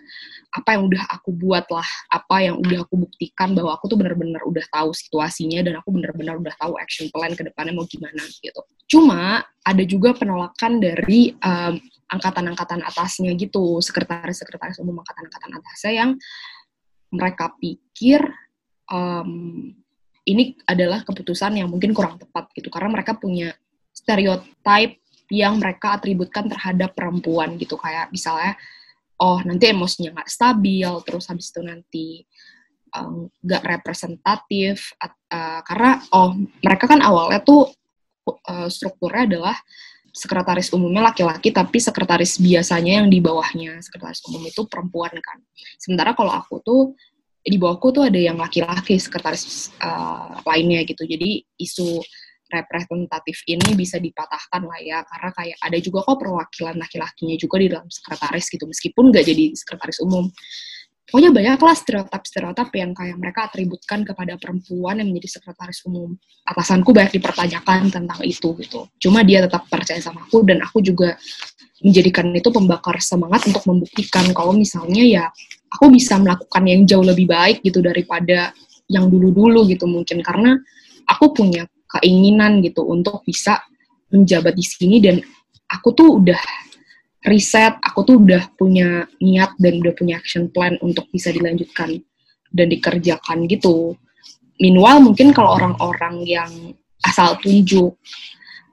[0.54, 4.38] apa yang udah aku buat lah, apa yang udah aku buktikan bahwa aku tuh bener-bener
[4.46, 8.62] udah tahu situasinya dan aku bener-bener udah tahu action plan ke depannya mau gimana gitu.
[8.86, 11.74] Cuma ada juga penolakan dari um,
[12.06, 16.10] angkatan-angkatan atasnya gitu, sekretaris-sekretaris umum angkatan-angkatan atasnya yang
[17.14, 18.20] mereka pikir
[18.90, 19.70] um,
[20.24, 22.68] ini adalah keputusan yang mungkin kurang tepat gitu.
[22.68, 23.54] Karena mereka punya
[23.94, 25.00] stereotype
[25.32, 27.78] yang mereka atributkan terhadap perempuan gitu.
[27.78, 28.58] Kayak misalnya
[29.22, 32.06] oh nanti emosinya nggak stabil terus habis itu nanti
[33.42, 37.66] nggak um, representatif uh, karena oh mereka kan awalnya tuh
[38.26, 39.56] uh, strukturnya adalah
[40.14, 43.82] sekretaris umumnya laki-laki tapi sekretaris biasanya yang di bawahnya.
[43.82, 45.42] Sekretaris umum itu perempuan kan.
[45.76, 46.94] Sementara kalau aku tuh
[47.44, 51.02] di bawahku tuh ada yang laki-laki sekretaris uh, lainnya gitu.
[51.02, 51.98] Jadi isu
[52.46, 57.66] representatif ini bisa dipatahkan lah ya karena kayak ada juga kok perwakilan laki-lakinya juga di
[57.74, 58.64] dalam sekretaris gitu.
[58.70, 60.30] Meskipun nggak jadi sekretaris umum
[61.08, 66.16] pokoknya banyak lah stereotip-stereotip yang kayak mereka atributkan kepada perempuan yang menjadi sekretaris umum.
[66.44, 68.88] Atasanku banyak dipertanyakan tentang itu gitu.
[69.00, 71.16] Cuma dia tetap percaya sama aku dan aku juga
[71.84, 75.24] menjadikan itu pembakar semangat untuk membuktikan kalau misalnya ya
[75.68, 78.56] aku bisa melakukan yang jauh lebih baik gitu daripada
[78.88, 80.56] yang dulu-dulu gitu mungkin karena
[81.04, 83.60] aku punya keinginan gitu untuk bisa
[84.08, 85.20] menjabat di sini dan
[85.68, 86.40] aku tuh udah
[87.24, 91.96] riset, aku tuh udah punya niat dan udah punya action plan untuk bisa dilanjutkan
[92.52, 93.96] dan dikerjakan gitu.
[94.60, 96.52] Meanwhile mungkin kalau orang-orang yang
[97.02, 97.96] asal tunjuk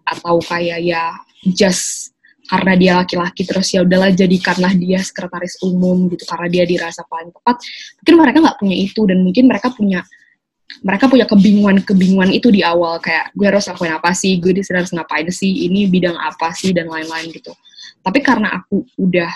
[0.06, 1.16] atau kayak ya
[1.56, 2.12] just
[2.52, 7.32] karena dia laki-laki terus ya udahlah jadikanlah dia sekretaris umum gitu karena dia dirasa paling
[7.32, 7.64] tepat
[8.04, 10.04] mungkin mereka nggak punya itu dan mungkin mereka punya
[10.80, 14.96] mereka punya kebingungan-kebingungan itu di awal kayak gue harus lakuin apa sih, gue di harus
[14.96, 17.52] ngapain sih, ini bidang apa sih dan lain-lain gitu.
[18.02, 19.32] Tapi karena aku udah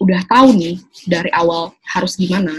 [0.00, 0.76] udah tahu nih
[1.08, 2.52] dari awal harus gimana,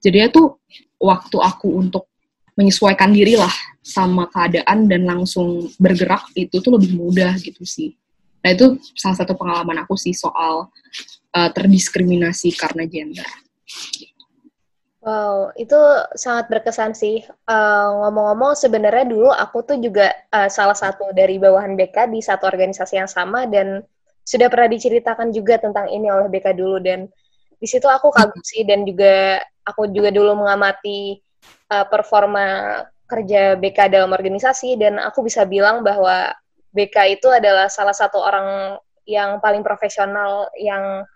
[0.00, 0.56] jadi itu
[0.96, 2.08] waktu aku untuk
[2.56, 3.52] menyesuaikan diri lah
[3.84, 7.92] sama keadaan dan langsung bergerak itu tuh lebih mudah gitu sih.
[8.40, 10.72] Nah itu salah satu pengalaman aku sih soal
[11.36, 13.28] uh, terdiskriminasi karena gender.
[15.06, 15.78] Wow, itu
[16.18, 17.22] sangat berkesan sih.
[17.46, 22.42] Uh, ngomong-ngomong, sebenarnya dulu aku tuh juga uh, salah satu dari bawahan BK di satu
[22.50, 23.86] organisasi yang sama dan
[24.26, 27.06] sudah pernah diceritakan juga tentang ini oleh BK dulu dan
[27.56, 31.22] di situ aku kagum sih dan juga aku juga dulu mengamati
[31.70, 36.34] uh, performa kerja BK dalam organisasi dan aku bisa bilang bahwa
[36.74, 41.06] BK itu adalah salah satu orang yang paling profesional yang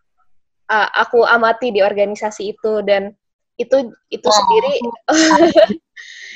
[0.70, 3.10] uh, aku amati di organisasi itu dan
[3.58, 4.74] itu itu oh, sendiri.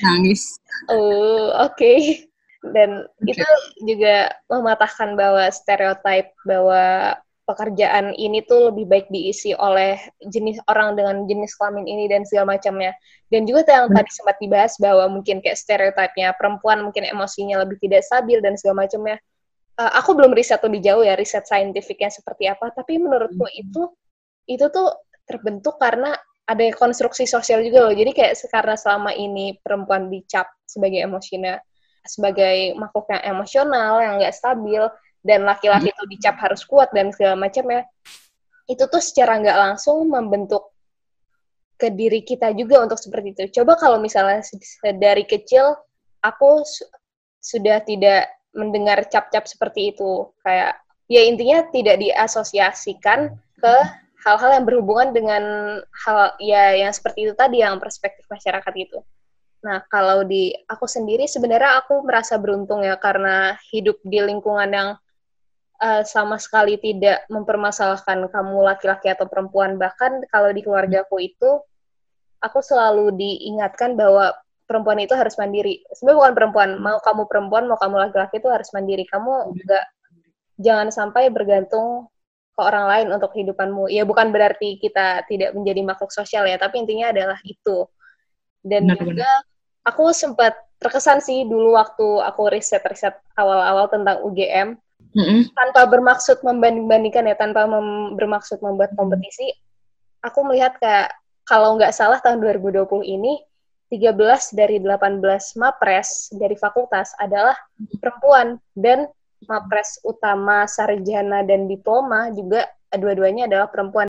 [0.02, 0.42] Nangis.
[0.90, 1.78] Oh oke.
[1.78, 2.26] okay.
[2.72, 3.36] Dan okay.
[3.36, 3.46] itu
[3.84, 10.00] juga mematahkan bahwa stereotip bahwa pekerjaan ini tuh lebih baik diisi oleh
[10.32, 12.96] jenis orang dengan jenis kelamin ini dan segala macamnya
[13.28, 18.00] dan juga yang tadi sempat dibahas bahwa mungkin kayak stereotipnya perempuan mungkin emosinya lebih tidak
[18.00, 19.20] stabil dan segala macamnya
[19.76, 23.60] uh, aku belum riset lebih jauh ya riset saintifiknya seperti apa tapi menurutku hmm.
[23.60, 23.82] itu
[24.48, 27.94] itu tuh terbentuk karena ada konstruksi sosial juga loh.
[27.96, 31.56] Jadi kayak karena selama ini perempuan dicap sebagai emosinya
[32.04, 34.84] sebagai makhluk yang emosional, yang nggak stabil,
[35.24, 37.82] dan laki-laki itu dicap harus kuat dan segala macam ya.
[38.68, 40.72] Itu tuh secara nggak langsung membentuk
[41.80, 43.60] ke diri kita juga untuk seperti itu.
[43.60, 44.44] Coba kalau misalnya
[44.94, 45.74] dari kecil
[46.22, 46.84] aku su
[47.44, 50.80] sudah tidak mendengar cap-cap seperti itu, kayak
[51.12, 53.76] ya intinya tidak diasosiasikan ke
[54.24, 55.44] hal-hal yang berhubungan dengan
[55.92, 59.04] hal ya yang seperti itu tadi yang perspektif masyarakat itu.
[59.64, 64.88] Nah, kalau di aku sendiri sebenarnya aku merasa beruntung ya karena hidup di lingkungan yang
[65.80, 69.80] uh, sama sekali tidak mempermasalahkan kamu laki-laki atau perempuan.
[69.80, 71.64] Bahkan kalau di keluargaku itu
[72.44, 74.36] aku selalu diingatkan bahwa
[74.68, 75.80] perempuan itu harus mandiri.
[75.96, 79.08] Sebenarnya bukan perempuan, mau kamu perempuan, mau kamu laki-laki itu harus mandiri.
[79.08, 79.80] Kamu juga
[80.60, 82.12] jangan sampai bergantung
[82.52, 83.88] ke orang lain untuk kehidupanmu.
[83.88, 87.88] Ya bukan berarti kita tidak menjadi makhluk sosial ya, tapi intinya adalah itu.
[88.64, 89.30] Dan benar, juga
[89.84, 94.76] aku sempat terkesan sih dulu waktu aku riset-riset awal-awal tentang UGM,
[95.16, 95.54] mm-hmm.
[95.54, 99.48] tanpa bermaksud membanding-bandingkan ya, tanpa mem- bermaksud membuat kompetisi,
[100.24, 101.12] aku melihat kayak
[101.44, 103.40] kalau nggak salah tahun 2020 ini
[103.92, 105.20] 13 dari 18
[105.60, 107.54] mapres dari fakultas adalah
[108.00, 109.06] perempuan dan
[109.44, 114.08] mapres utama sarjana dan diploma juga dua-duanya adalah perempuan.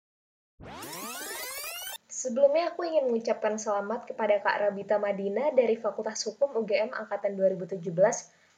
[2.25, 7.85] Sebelumnya aku ingin mengucapkan selamat kepada Kak Rabita Madina dari Fakultas Hukum UGM Angkatan 2017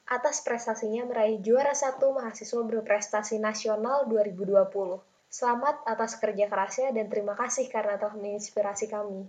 [0.08, 4.72] atas prestasinya meraih juara satu mahasiswa berprestasi nasional 2020.
[5.28, 9.28] Selamat atas kerja kerasnya dan terima kasih karena telah menginspirasi kami.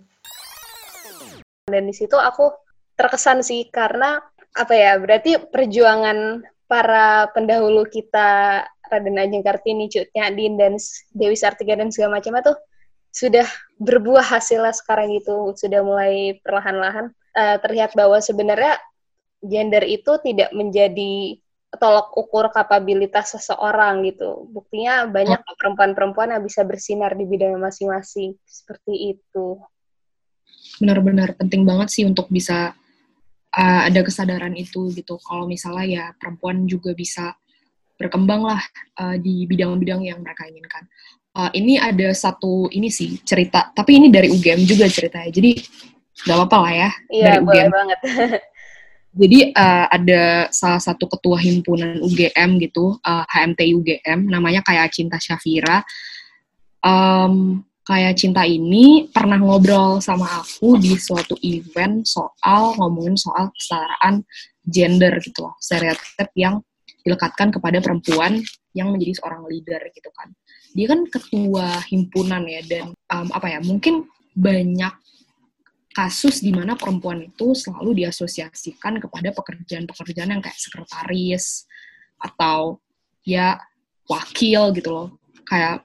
[1.67, 2.55] Dan di situ aku
[2.95, 4.23] terkesan sih karena
[4.55, 10.79] apa ya berarti perjuangan para pendahulu kita Raden Ajeng Kartini, Cut Nyadin, dan
[11.11, 12.55] Dewi Sartika dan segala macam itu
[13.09, 13.47] sudah
[13.81, 18.77] berbuah hasilnya sekarang itu sudah mulai perlahan-lahan uh, terlihat bahwa sebenarnya
[19.39, 21.39] gender itu tidak menjadi
[21.77, 24.49] tolok ukur kapabilitas seseorang gitu.
[24.49, 25.55] Buktinya banyak oh.
[25.57, 29.61] perempuan-perempuan yang bisa bersinar di bidang masing-masing seperti itu.
[30.81, 32.73] Benar-benar penting banget sih untuk bisa
[33.53, 35.21] uh, ada kesadaran itu gitu.
[35.21, 37.37] Kalau misalnya ya perempuan juga bisa
[37.99, 38.61] berkembang lah
[38.97, 40.89] uh, di bidang-bidang yang mereka inginkan.
[41.29, 45.29] Uh, ini ada satu ini sih cerita, tapi ini dari UGM juga ceritanya.
[45.29, 45.51] Jadi
[46.25, 47.71] nggak apa-apa lah ya iya, dari boleh UGM.
[47.71, 47.99] banget.
[49.19, 50.21] Jadi uh, ada
[50.53, 55.81] salah satu ketua himpunan UGM gitu, uh, HMT UGM, namanya kayak Cinta Syafira.
[56.79, 64.21] Um, kayak cinta ini pernah ngobrol sama aku di suatu event soal ngomongin soal kesetaraan
[64.61, 66.61] gender gitu loh, stereotip yang
[67.01, 68.45] dilekatkan kepada perempuan
[68.77, 70.29] yang menjadi seorang leader gitu kan.
[70.77, 74.05] Dia kan ketua himpunan ya dan um, apa ya mungkin
[74.37, 74.93] banyak
[75.89, 81.65] kasus di mana perempuan itu selalu diasosiasikan kepada pekerjaan-pekerjaan yang kayak sekretaris
[82.21, 82.77] atau
[83.25, 83.57] ya
[84.05, 85.09] wakil gitu loh.
[85.49, 85.81] Kayak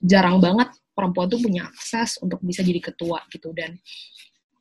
[0.00, 3.74] jarang banget perempuan tuh punya akses untuk bisa jadi ketua gitu dan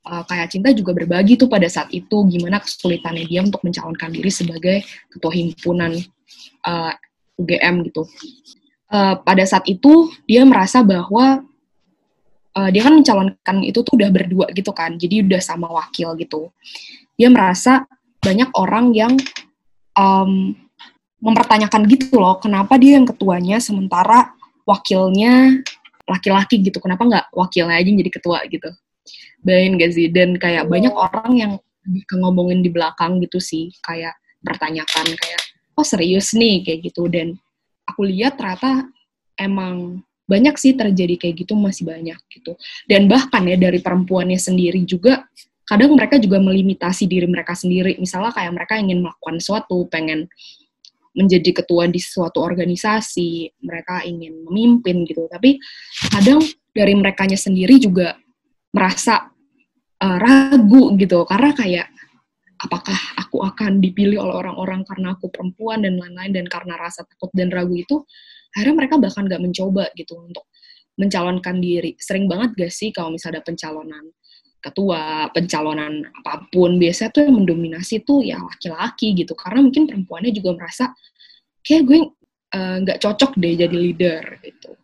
[0.08, 4.32] uh, kayak Cinta juga berbagi tuh pada saat itu gimana kesulitannya dia untuk mencalonkan diri
[4.32, 4.78] sebagai
[5.12, 6.00] ketua himpunan
[6.66, 6.94] uh,
[7.40, 8.04] UGM gitu.
[8.90, 11.46] Uh, pada saat itu dia merasa bahwa
[12.58, 16.52] uh, dia kan mencalonkan itu tuh udah berdua gitu kan, jadi udah sama wakil gitu.
[17.16, 17.88] Dia merasa
[18.20, 19.14] banyak orang yang
[19.96, 20.52] um,
[21.20, 25.60] mempertanyakan gitu loh, kenapa dia yang ketuanya sementara wakilnya
[26.08, 28.70] laki-laki gitu, kenapa nggak wakilnya aja jadi ketua gitu.
[29.44, 30.08] Bayangin gak sih?
[30.12, 30.70] Dan kayak oh.
[30.72, 31.52] banyak orang yang
[32.18, 35.42] ngomongin di belakang gitu sih, kayak pertanyakan kayak,
[35.80, 37.08] oh serius nih kayak gitu.
[37.08, 37.40] Dan
[37.88, 38.84] aku lihat ternyata
[39.40, 42.54] emang banyak sih terjadi kayak gitu masih banyak gitu.
[42.86, 45.26] Dan bahkan ya dari perempuannya sendiri juga
[45.66, 47.98] kadang mereka juga melimitasi diri mereka sendiri.
[47.98, 50.30] Misalnya kayak mereka ingin melakukan sesuatu pengen
[51.18, 55.26] menjadi ketua di suatu organisasi mereka ingin memimpin gitu.
[55.26, 55.58] Tapi
[56.14, 58.14] kadang dari merekanya sendiri juga
[58.70, 59.34] merasa
[59.98, 61.26] uh, ragu gitu.
[61.26, 61.88] Karena kayak
[62.60, 67.32] apakah aku akan dipilih oleh orang-orang karena aku perempuan dan lain-lain dan karena rasa takut
[67.32, 68.04] dan ragu itu
[68.56, 70.50] akhirnya mereka bahkan gak mencoba gitu untuk
[71.00, 71.96] mencalonkan diri.
[71.96, 74.06] Sering banget gak sih kalau misalnya ada pencalonan
[74.60, 79.32] ketua, pencalonan apa pun, biasanya tuh yang mendominasi tuh ya laki-laki gitu.
[79.32, 80.92] Karena mungkin perempuannya juga merasa,
[81.64, 82.00] kayak gue
[82.52, 84.76] eh, nggak uh, cocok deh jadi leader gitu.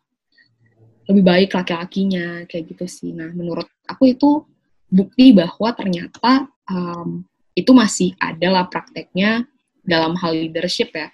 [1.12, 3.12] Lebih baik laki-lakinya, kayak gitu sih.
[3.12, 4.48] Nah, menurut aku itu
[4.88, 9.48] bukti bahwa ternyata um, itu masih adalah prakteknya
[9.82, 11.10] dalam hal leadership ya.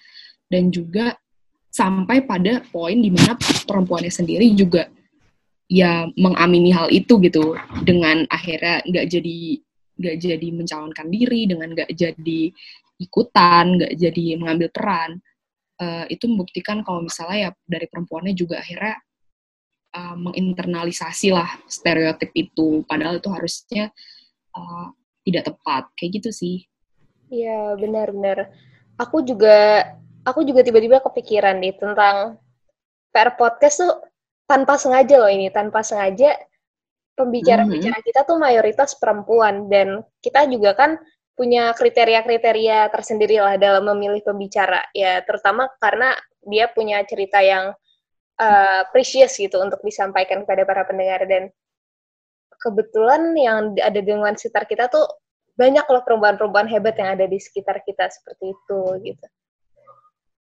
[0.51, 1.15] Dan juga
[1.71, 4.91] sampai pada poin di mana perempuannya sendiri juga
[5.71, 7.55] ya mengamini hal itu gitu
[7.87, 9.39] dengan akhirnya nggak jadi
[9.95, 12.41] nggak jadi mencalonkan diri dengan nggak jadi
[12.99, 15.23] ikutan nggak jadi mengambil peran
[15.79, 18.99] uh, itu membuktikan kalau misalnya ya dari perempuannya juga akhirnya
[19.95, 23.95] uh, menginternalisasi lah stereotip itu padahal itu harusnya
[24.59, 24.91] uh,
[25.25, 26.57] tidak tepat kayak gitu sih.
[27.31, 28.51] Iya benar-benar
[29.01, 29.89] aku juga
[30.21, 32.37] aku juga tiba-tiba kepikiran nih tentang
[33.09, 33.93] PR podcast tuh
[34.45, 36.37] tanpa sengaja loh ini, tanpa sengaja
[37.17, 38.07] pembicara-pembicara mm-hmm.
[38.07, 40.91] kita tuh mayoritas perempuan dan kita juga kan
[41.35, 44.85] punya kriteria-kriteria tersendiri lah dalam memilih pembicara.
[44.93, 46.13] Ya terutama karena
[46.45, 47.73] dia punya cerita yang
[48.39, 51.49] uh, precious gitu untuk disampaikan kepada para pendengar dan
[52.61, 55.03] kebetulan yang ada di lingkungan sekitar kita tuh
[55.57, 59.27] banyak loh perempuan-perempuan hebat yang ada di sekitar kita seperti itu gitu.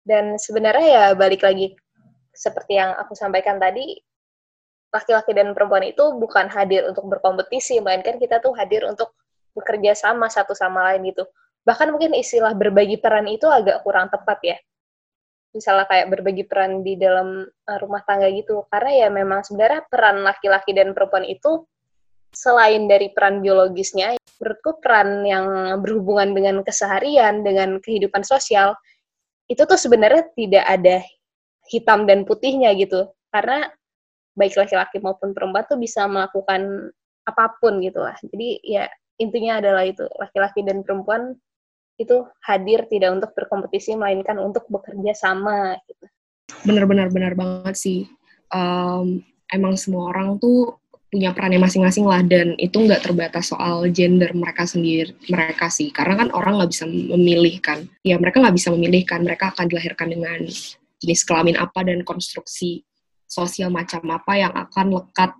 [0.03, 1.77] Dan sebenarnya ya balik lagi
[2.33, 3.99] seperti yang aku sampaikan tadi,
[4.89, 9.13] laki-laki dan perempuan itu bukan hadir untuk berkompetisi, melainkan kita tuh hadir untuk
[9.53, 11.29] bekerja sama satu sama lain gitu.
[11.65, 14.57] Bahkan mungkin istilah berbagi peran itu agak kurang tepat ya.
[15.53, 18.65] Misalnya kayak berbagi peran di dalam eh, rumah tangga gitu.
[18.69, 21.65] Karena ya memang sebenarnya peran laki-laki dan perempuan itu
[22.33, 25.45] selain dari peran biologisnya, menurutku peran yang
[25.83, 28.77] berhubungan dengan keseharian, dengan kehidupan sosial,
[29.49, 30.97] itu tuh sebenarnya tidak ada
[31.69, 33.09] hitam dan putihnya gitu.
[33.29, 33.67] Karena
[34.37, 36.93] baik laki-laki maupun perempuan tuh bisa melakukan
[37.27, 38.15] apa pun gitu lah.
[38.23, 38.87] Jadi ya
[39.19, 41.35] intinya adalah itu laki-laki dan perempuan
[41.99, 46.05] itu hadir tidak untuk berkompetisi melainkan untuk bekerja sama gitu.
[46.63, 48.07] Benar-benar benar banget sih.
[48.49, 54.29] Um, emang semua orang tuh punya perannya masing-masing lah dan itu nggak terbatas soal gender
[54.37, 55.89] mereka sendiri mereka sih.
[55.89, 57.81] Karena kan orang nggak bisa memilih kan.
[58.05, 59.25] Ya mereka nggak bisa memilih kan.
[59.25, 60.39] Mereka akan dilahirkan dengan
[61.01, 62.85] jenis kelamin apa dan konstruksi
[63.25, 65.33] sosial macam apa yang akan lekat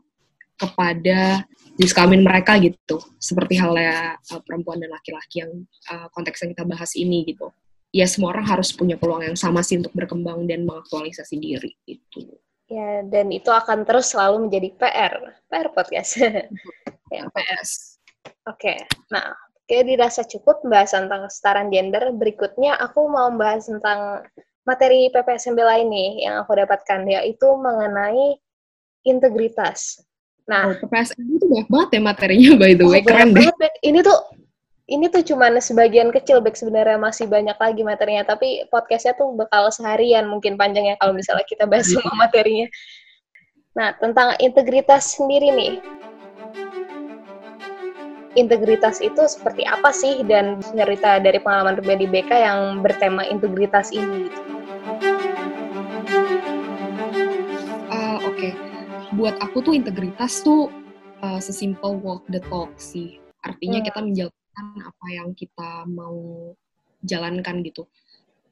[0.57, 1.45] kepada
[1.77, 2.97] jenis kelamin mereka gitu.
[3.21, 5.53] Seperti halnya uh, perempuan dan laki-laki yang
[5.93, 7.53] uh, konteks yang kita bahas ini gitu.
[7.93, 12.25] Ya semua orang harus punya peluang yang sama sih untuk berkembang dan mengaktualisasi diri itu
[12.69, 15.13] Ya, dan itu akan terus selalu menjadi PR,
[15.49, 16.21] PR podcast.
[17.13, 17.97] ya, PS.
[18.45, 18.77] Oke, okay.
[19.09, 19.33] nah,
[19.65, 22.13] kayak dirasa cukup membahas tentang kesetaraan gender.
[22.13, 24.21] Berikutnya aku mau membahas tentang
[24.69, 28.37] materi PPSMB lain nih yang aku dapatkan, yaitu mengenai
[29.01, 30.05] integritas.
[30.45, 33.01] Nah, oh, PPSMB itu banyak banget ya materinya, by the way.
[33.01, 33.49] Oh, Keren deh.
[33.81, 34.17] Ini tuh
[34.89, 39.69] ini tuh cuma sebagian kecil baik sebenarnya masih banyak lagi materinya tapi podcastnya tuh bakal
[39.69, 42.01] seharian mungkin panjangnya kalau misalnya kita bahas iya.
[42.01, 42.67] semua materinya
[43.77, 45.73] nah tentang integritas sendiri nih
[48.33, 54.25] integritas itu seperti apa sih dan cerita dari pengalaman pribadi BK yang bertema integritas ini
[57.93, 58.57] uh, oke okay.
[59.13, 60.73] buat aku tuh integritas tuh
[61.21, 63.19] uh, sesimpel walk the talk sih.
[63.43, 63.87] Artinya Hmm.
[63.87, 63.99] kita
[64.59, 66.51] menjalankan apa yang kita mau
[67.03, 67.87] jalankan gitu.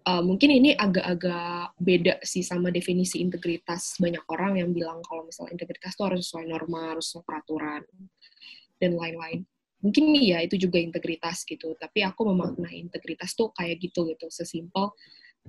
[0.08, 4.00] Uh, mungkin ini agak-agak beda sih sama definisi integritas.
[4.00, 7.84] Banyak orang yang bilang kalau misalnya integritas itu harus sesuai norma, harus sesuai peraturan,
[8.80, 9.44] dan lain-lain.
[9.84, 11.76] Mungkin ya itu juga integritas gitu.
[11.76, 14.96] Tapi aku memaknai integritas tuh kayak gitu gitu, sesimpel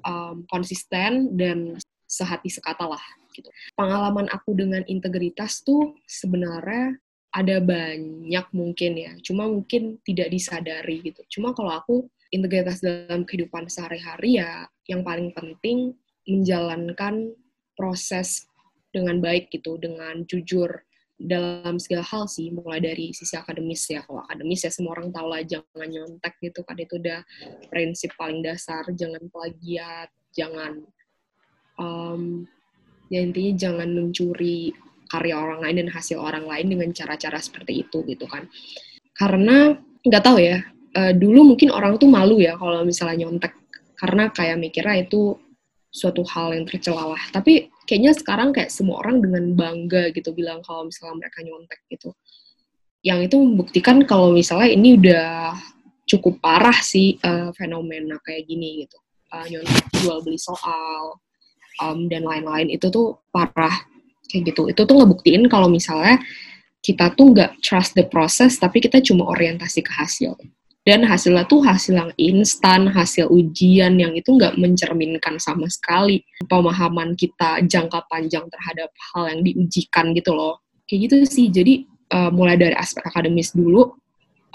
[0.02, 1.78] um, konsisten dan
[2.10, 3.46] sehati sekata lah gitu.
[3.78, 6.98] Pengalaman aku dengan integritas tuh sebenarnya
[7.28, 11.20] ada banyak mungkin ya, cuma mungkin tidak disadari gitu.
[11.38, 11.96] Cuma kalau aku
[12.32, 15.92] integritas dalam kehidupan sehari-hari ya yang paling penting
[16.24, 17.32] menjalankan
[17.76, 18.48] proses
[18.92, 20.72] dengan baik gitu, dengan jujur
[21.18, 24.00] dalam segala hal sih, mulai dari sisi akademis ya.
[24.06, 27.20] Kalau akademis ya semua orang tahu lah jangan nyontek gitu kan, itu udah
[27.68, 30.80] prinsip paling dasar, jangan plagiat, jangan
[31.76, 32.44] um,
[33.08, 34.72] ya intinya jangan mencuri
[35.08, 38.46] karya orang lain dan hasil orang lain dengan cara-cara seperti itu gitu kan.
[39.16, 40.62] Karena nggak tahu ya,
[40.94, 43.56] uh, dulu mungkin orang tuh malu ya kalau misalnya nyontek
[43.98, 45.34] karena kayak mikirnya itu
[45.90, 47.22] suatu hal yang tercela lah.
[47.34, 52.14] Tapi kayaknya sekarang kayak semua orang dengan bangga gitu bilang kalau misalnya mereka nyontek gitu.
[53.02, 55.56] Yang itu membuktikan kalau misalnya ini udah
[56.08, 58.98] cukup parah sih uh, fenomena kayak gini gitu.
[59.28, 61.20] Uh, nyontek jual beli soal
[61.82, 63.74] um, dan lain-lain itu tuh parah
[64.28, 64.68] kayak gitu.
[64.68, 66.20] Itu tuh ngebuktiin kalau misalnya
[66.84, 70.38] kita tuh nggak trust the process tapi kita cuma orientasi ke hasil
[70.88, 77.12] dan hasilnya tuh hasil yang instan, hasil ujian yang itu nggak mencerminkan sama sekali pemahaman
[77.12, 80.64] kita jangka panjang terhadap hal yang diujikan gitu loh.
[80.88, 83.84] Kayak gitu sih, jadi uh, mulai dari aspek akademis dulu,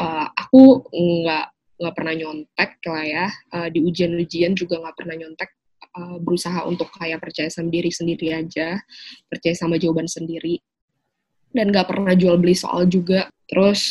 [0.02, 1.46] uh, aku nggak
[1.78, 5.54] nggak pernah nyontek lah ya, uh, di ujian-ujian juga nggak pernah nyontek,
[5.98, 8.82] uh, berusaha untuk kayak percaya sama diri sendiri aja,
[9.30, 10.60] percaya sama jawaban sendiri,
[11.54, 13.30] dan nggak pernah jual beli soal juga.
[13.48, 13.82] Terus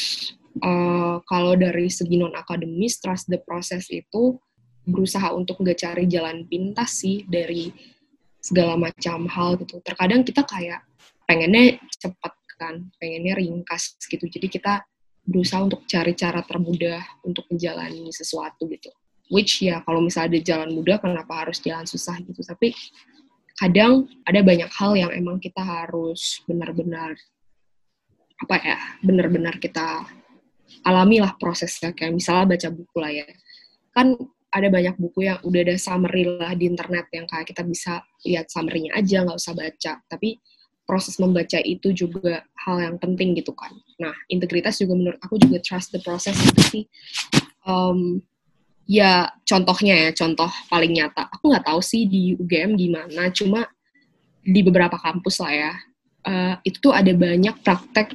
[0.62, 4.38] uh, kalau dari segi non akademis trust the process itu
[4.82, 7.70] berusaha untuk nggak cari jalan pintas sih dari
[8.42, 9.78] segala macam hal gitu.
[9.86, 10.82] Terkadang kita kayak
[11.24, 14.26] pengennya cepat kan pengennya ringkas gitu.
[14.26, 14.82] Jadi kita
[15.22, 18.90] berusaha untuk cari cara termudah untuk menjalani sesuatu gitu
[19.32, 22.44] which ya kalau misalnya ada jalan mudah kenapa harus jalan susah gitu.
[22.44, 22.76] Tapi
[23.56, 27.16] kadang ada banyak hal yang emang kita harus benar-benar
[28.42, 30.04] apa ya benar-benar kita
[30.84, 31.96] alamilah prosesnya.
[31.96, 33.26] Kayak misalnya baca buku lah ya.
[33.96, 34.20] Kan
[34.52, 38.52] ada banyak buku yang udah ada summary lah di internet yang kayak kita bisa lihat
[38.52, 39.92] summary-nya aja nggak usah baca.
[40.12, 40.36] Tapi
[40.84, 43.72] proses membaca itu juga hal yang penting gitu kan.
[43.96, 46.36] Nah integritas juga menurut aku juga trust the process.
[46.36, 46.84] Itu sih
[47.64, 48.20] um,
[48.86, 53.66] ya contohnya ya contoh paling nyata aku nggak tahu sih di UGM gimana cuma
[54.42, 55.72] di beberapa kampus lah ya
[56.26, 58.14] uh, itu ada banyak praktek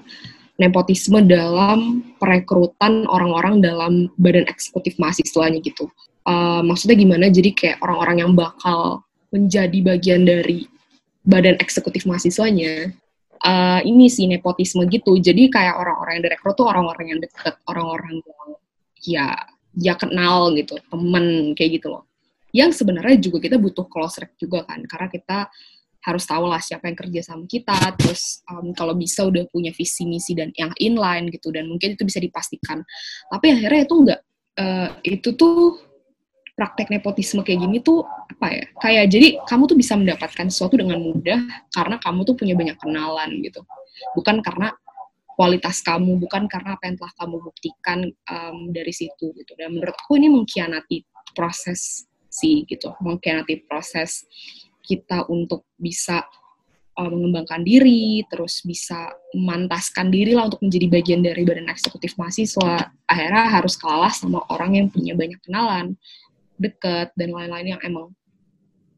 [0.58, 5.88] nepotisme dalam perekrutan orang-orang dalam badan eksekutif mahasiswanya gitu.
[6.26, 7.30] Uh, maksudnya gimana?
[7.30, 10.66] Jadi kayak orang-orang yang bakal menjadi bagian dari
[11.24, 12.90] badan eksekutif mahasiswanya,
[13.46, 15.16] uh, ini sih nepotisme gitu.
[15.22, 18.50] Jadi kayak orang-orang yang direkrut tuh orang-orang yang deket, orang-orang yang
[18.98, 19.28] ya
[19.78, 22.10] ya kenal gitu, temen kayak gitu loh.
[22.50, 25.38] Yang sebenarnya juga kita butuh close rec juga kan, karena kita
[26.02, 30.08] harus tahu lah siapa yang kerja sama kita, terus um, kalau bisa udah punya visi
[30.08, 32.82] misi dan yang inline gitu, dan mungkin itu bisa dipastikan.
[33.30, 34.20] Tapi akhirnya itu enggak,
[34.58, 35.78] uh, itu tuh
[36.58, 38.66] praktek nepotisme kayak gini tuh apa ya?
[38.82, 41.44] Kayak jadi kamu tuh bisa mendapatkan sesuatu dengan mudah
[41.76, 43.62] karena kamu tuh punya banyak kenalan gitu,
[44.16, 44.74] bukan karena
[45.38, 49.54] kualitas kamu, bukan karena apa yang telah kamu buktikan um, dari situ gitu.
[49.54, 51.06] Dan menurut aku ini mengkhianati
[51.38, 54.26] proses sih gitu, mengkhianati proses
[54.82, 56.26] kita untuk bisa
[56.98, 62.90] uh, mengembangkan diri, terus bisa memantaskan diri lah untuk menjadi bagian dari badan eksekutif mahasiswa.
[63.06, 65.94] Akhirnya harus kalah sama orang yang punya banyak kenalan,
[66.58, 68.10] deket, dan lain-lain yang emang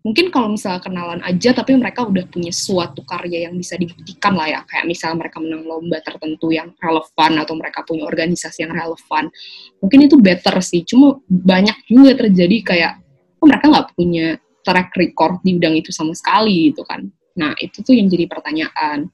[0.10, 4.50] mungkin kalau misalnya kenalan aja tapi mereka udah punya suatu karya yang bisa dibuktikan lah
[4.50, 9.30] ya kayak misalnya mereka menang lomba tertentu yang relevan atau mereka punya organisasi yang relevan
[9.78, 12.94] mungkin itu better sih cuma banyak juga terjadi kayak
[13.38, 14.28] oh, mereka nggak punya
[14.64, 17.08] track record di bidang itu sama sekali gitu kan.
[17.40, 19.08] Nah, itu tuh yang jadi pertanyaan.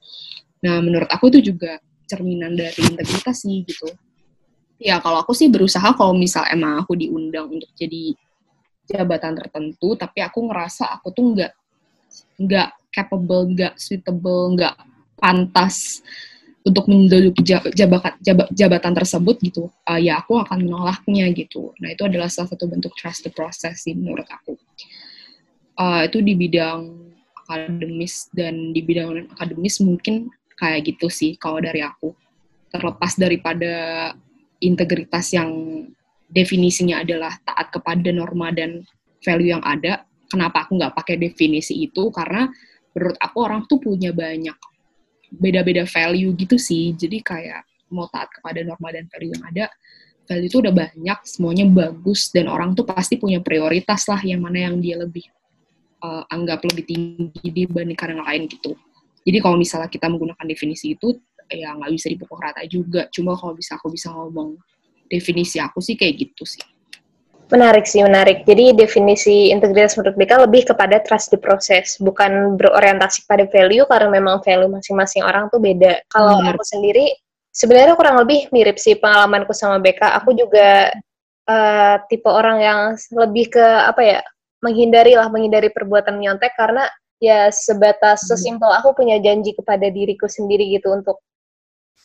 [0.66, 1.78] Nah, menurut aku itu juga
[2.10, 3.88] cerminan dari integritas sih gitu.
[4.82, 8.12] Ya, kalau aku sih berusaha kalau misal emang aku diundang untuk jadi
[8.86, 11.54] jabatan tertentu, tapi aku ngerasa aku tuh nggak
[12.40, 14.76] nggak capable, nggak suitable, nggak
[15.20, 16.00] pantas
[16.66, 17.46] untuk menduduki
[17.78, 18.18] jabatan,
[18.50, 21.78] jabatan tersebut gitu, uh, ya aku akan menolaknya gitu.
[21.78, 24.58] Nah, itu adalah salah satu bentuk trust the process sih menurut aku.
[25.78, 27.14] Uh, itu di bidang
[27.46, 32.18] akademis dan di bidang akademis mungkin kayak gitu sih kalau dari aku.
[32.74, 33.74] Terlepas daripada
[34.58, 35.54] integritas yang
[36.30, 38.84] definisinya adalah taat kepada norma dan
[39.22, 40.06] value yang ada.
[40.26, 42.10] Kenapa aku nggak pakai definisi itu?
[42.10, 42.50] Karena
[42.98, 44.58] menurut aku orang tuh punya banyak
[45.36, 46.94] beda-beda value gitu sih.
[46.98, 49.66] Jadi kayak mau taat kepada norma dan value yang ada
[50.26, 54.66] value itu udah banyak semuanya bagus dan orang tuh pasti punya prioritas lah yang mana
[54.68, 55.30] yang dia lebih
[56.02, 58.74] uh, anggap lebih tinggi dibandingkan yang lain gitu.
[59.26, 61.18] Jadi kalau misalnya kita menggunakan definisi itu
[61.50, 63.08] ya nggak bisa dipukul rata juga.
[63.14, 64.58] Cuma kalau bisa aku bisa ngomong
[65.08, 66.64] definisi aku sih kayak gitu sih
[67.54, 68.42] Menarik sih, menarik.
[68.42, 74.10] Jadi definisi integritas menurut BK lebih kepada trust the process, bukan berorientasi pada value karena
[74.18, 76.02] memang value masing-masing orang tuh beda.
[76.10, 76.50] Kalau hmm.
[76.50, 77.14] aku sendiri,
[77.54, 80.26] sebenarnya kurang lebih mirip sih pengalamanku sama BK.
[80.26, 80.90] Aku juga
[81.46, 82.80] uh, tipe orang yang
[83.14, 84.20] lebih ke apa ya,
[84.66, 86.90] menghindari lah, menghindari perbuatan nyontek karena
[87.22, 88.30] ya sebatas hmm.
[88.34, 91.22] sesimpel aku punya janji kepada diriku sendiri gitu untuk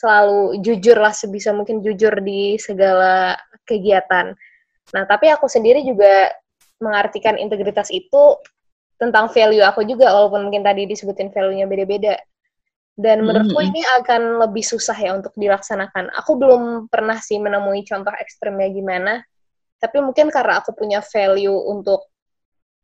[0.00, 3.36] selalu jujur lah sebisa mungkin jujur di segala
[3.68, 4.32] kegiatan.
[4.96, 6.32] Nah, tapi aku sendiri juga
[6.80, 8.40] mengartikan integritas itu
[8.96, 12.16] tentang value aku juga, walaupun mungkin tadi disebutin value-nya beda-beda.
[12.96, 13.72] Dan menurutku mm -hmm.
[13.76, 16.12] ini akan lebih susah ya untuk dilaksanakan.
[16.20, 19.20] Aku belum pernah sih menemui contoh ekstremnya gimana,
[19.80, 22.08] tapi mungkin karena aku punya value untuk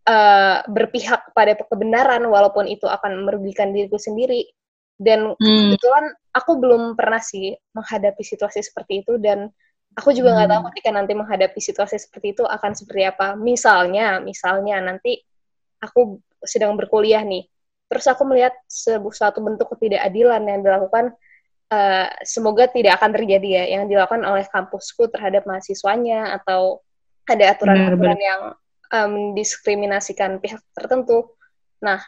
[0.08, 4.48] uh, berpihak pada kebenaran, walaupun itu akan merugikan diriku sendiri,
[4.97, 5.76] dan hmm.
[5.76, 9.53] kebetulan aku belum pernah sih menghadapi situasi seperti itu dan
[9.97, 10.55] aku juga nggak hmm.
[10.57, 13.36] tahu ketika nanti menghadapi situasi seperti itu akan seperti apa.
[13.36, 15.20] Misalnya, misalnya nanti
[15.80, 17.49] aku sedang berkuliah nih,
[17.88, 21.16] terus aku melihat sebuah suatu bentuk ketidakadilan yang dilakukan,
[21.72, 26.84] uh, semoga tidak akan terjadi ya, yang dilakukan oleh kampusku terhadap mahasiswanya atau
[27.26, 28.42] ada aturan-aturan yang
[28.92, 31.34] um, mendiskriminasikan pihak tertentu.
[31.82, 31.99] Nah,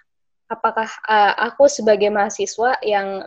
[0.48, 3.24] apakah uh, aku sebagai mahasiswa yang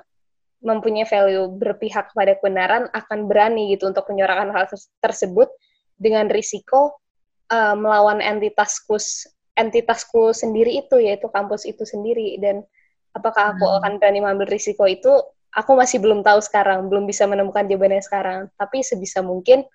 [0.62, 4.70] mempunyai value berpihak pada kebenaran akan berani gitu untuk menyuarakan hal
[5.02, 5.50] tersebut
[5.98, 7.02] dengan risiko
[7.50, 8.98] uh, melawan entitasku
[9.58, 12.62] entitasku sendiri itu yaitu kampus itu sendiri dan
[13.18, 13.78] apakah aku hmm.
[13.82, 15.12] akan berani mengambil risiko itu
[15.52, 19.66] aku masih belum tahu sekarang belum bisa menemukan jawabannya sekarang tapi sebisa mungkin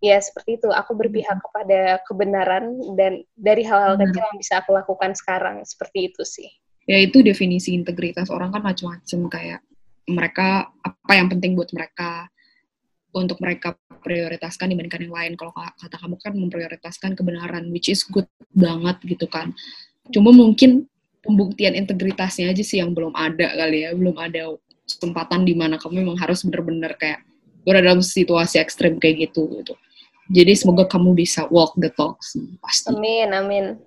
[0.00, 1.44] ya seperti itu aku berpihak hmm.
[1.48, 4.04] kepada kebenaran dan dari hal-hal hmm.
[4.08, 6.48] kecil yang bisa aku lakukan sekarang seperti itu sih
[6.90, 9.60] ya itu definisi integritas orang kan macam-macam kayak
[10.10, 12.26] mereka apa yang penting buat mereka
[13.14, 15.32] untuk mereka prioritaskan dibandingkan yang lain.
[15.38, 19.54] Kalau kata kamu kan memprioritaskan kebenaran which is good banget gitu kan.
[20.10, 20.90] Cuma mungkin
[21.22, 26.02] pembuktian integritasnya aja sih yang belum ada kali ya belum ada kesempatan di mana kamu
[26.02, 27.22] memang harus benar-benar kayak
[27.62, 29.78] berada dalam situasi ekstrim kayak gitu gitu.
[30.30, 32.90] Jadi semoga kamu bisa walk the talk sih pasti.
[32.90, 33.78] Amin amin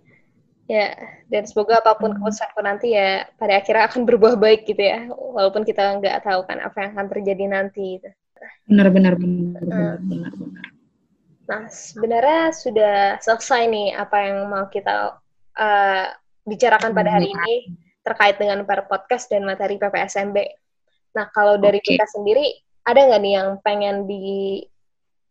[0.63, 0.95] Ya,
[1.27, 2.23] dan semoga apa pun hmm.
[2.23, 6.63] keputusanku nanti ya pada akhirnya akan berbuah baik gitu ya, walaupun kita nggak tahu kan
[6.63, 7.99] apa yang akan terjadi nanti.
[7.99, 8.09] Gitu.
[8.71, 9.67] Benar, benar, benar, hmm.
[9.67, 10.65] benar, benar, benar.
[11.43, 15.19] Nah, sebenarnya sudah selesai nih apa yang mau kita
[15.59, 16.07] uh,
[16.47, 20.37] bicarakan pada hari ini terkait dengan per podcast dan materi PPSMB.
[21.19, 21.99] Nah, kalau dari okay.
[21.99, 22.55] kita sendiri,
[22.87, 24.59] ada nggak nih yang pengen di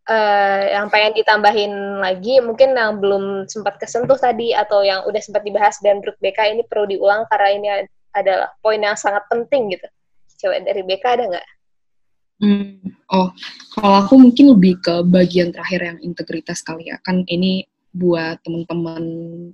[0.08, 1.72] uh, yang pengen ditambahin
[2.02, 6.38] lagi mungkin yang belum sempat kesentuh tadi atau yang udah sempat dibahas dan menurut BK
[6.58, 7.68] ini perlu diulang karena ini
[8.12, 9.86] adalah poin yang sangat penting gitu.
[10.42, 11.48] Coba dari BK ada nggak?
[12.42, 12.74] Hmm,
[13.14, 13.30] oh,
[13.78, 16.98] kalau aku mungkin lebih ke bagian terakhir yang integritas kali ya.
[17.06, 17.62] Kan ini
[17.94, 19.04] buat teman-teman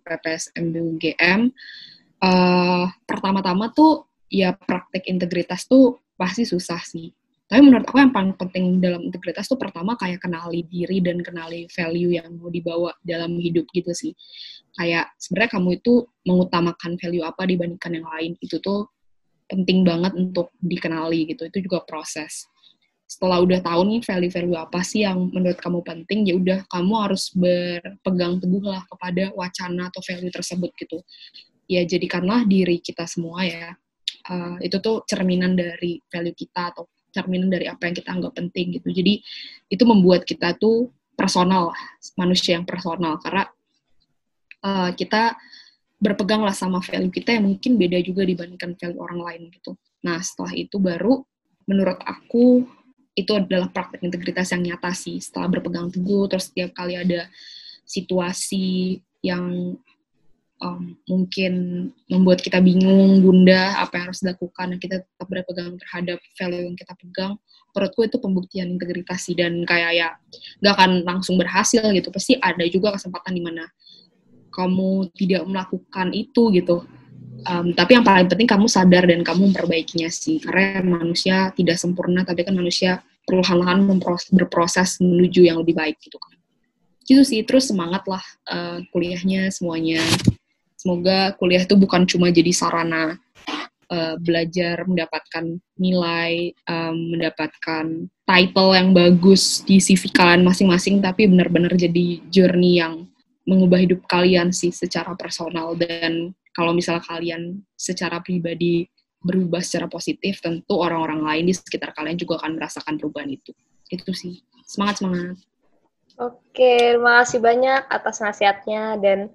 [0.00, 1.52] PPS MBUGM.
[2.18, 7.14] Uh, eh, pertama-tama tuh ya praktek integritas tuh pasti susah sih
[7.48, 11.64] tapi menurut aku yang paling penting dalam integritas tuh pertama kayak kenali diri dan kenali
[11.72, 14.12] value yang mau dibawa dalam hidup gitu sih.
[14.76, 18.92] Kayak sebenarnya kamu itu mengutamakan value apa dibandingkan yang lain itu tuh
[19.48, 21.48] penting banget untuk dikenali gitu.
[21.48, 22.44] Itu juga proses.
[23.08, 27.32] Setelah udah tahu nih value-value apa sih yang menurut kamu penting, ya udah kamu harus
[27.32, 31.00] berpegang teguh lah kepada wacana atau value tersebut gitu.
[31.64, 33.72] Ya jadikanlah diri kita semua ya.
[34.28, 36.84] Uh, itu tuh cerminan dari value kita atau
[37.18, 38.88] cerminan dari apa yang kita anggap penting gitu.
[38.94, 39.18] Jadi
[39.66, 41.80] itu membuat kita tuh personal lah,
[42.14, 43.50] manusia yang personal karena
[44.62, 45.34] uh, kita
[45.98, 49.74] berpegang lah sama value kita yang mungkin beda juga dibandingkan value orang lain gitu.
[50.06, 51.26] Nah setelah itu baru
[51.66, 52.62] menurut aku
[53.18, 55.18] itu adalah praktek integritas yang nyata sih.
[55.18, 57.26] Setelah berpegang teguh, terus setiap kali ada
[57.82, 59.74] situasi yang
[60.62, 61.52] um, mungkin
[62.10, 66.76] membuat kita bingung, bunda, apa yang harus dilakukan, dan kita tetap berpegang terhadap value yang
[66.78, 67.32] kita pegang,
[67.74, 70.08] menurutku itu pembuktian integritas sih, dan kayak ya
[70.62, 73.64] gak akan langsung berhasil gitu, pasti ada juga kesempatan di mana
[74.50, 76.82] kamu tidak melakukan itu gitu.
[77.46, 82.26] Um, tapi yang paling penting kamu sadar dan kamu memperbaikinya sih, karena manusia tidak sempurna,
[82.26, 83.86] tapi kan manusia perlahan-lahan
[84.34, 86.34] berproses menuju yang lebih baik gitu kan.
[87.06, 90.02] Gitu sih, terus semangat lah uh, kuliahnya semuanya.
[90.78, 93.18] Semoga kuliah itu bukan cuma jadi sarana
[93.90, 101.74] uh, belajar, mendapatkan nilai, um, mendapatkan title yang bagus di CV kalian masing-masing, tapi benar-benar
[101.74, 103.10] jadi journey yang
[103.42, 108.86] mengubah hidup kalian sih secara personal dan kalau misalnya kalian secara pribadi
[109.18, 113.50] berubah secara positif, tentu orang-orang lain di sekitar kalian juga akan merasakan perubahan itu.
[113.90, 114.42] Itu sih.
[114.62, 115.38] Semangat, semangat.
[116.18, 119.30] Oke, terima kasih banyak atas nasihatnya dan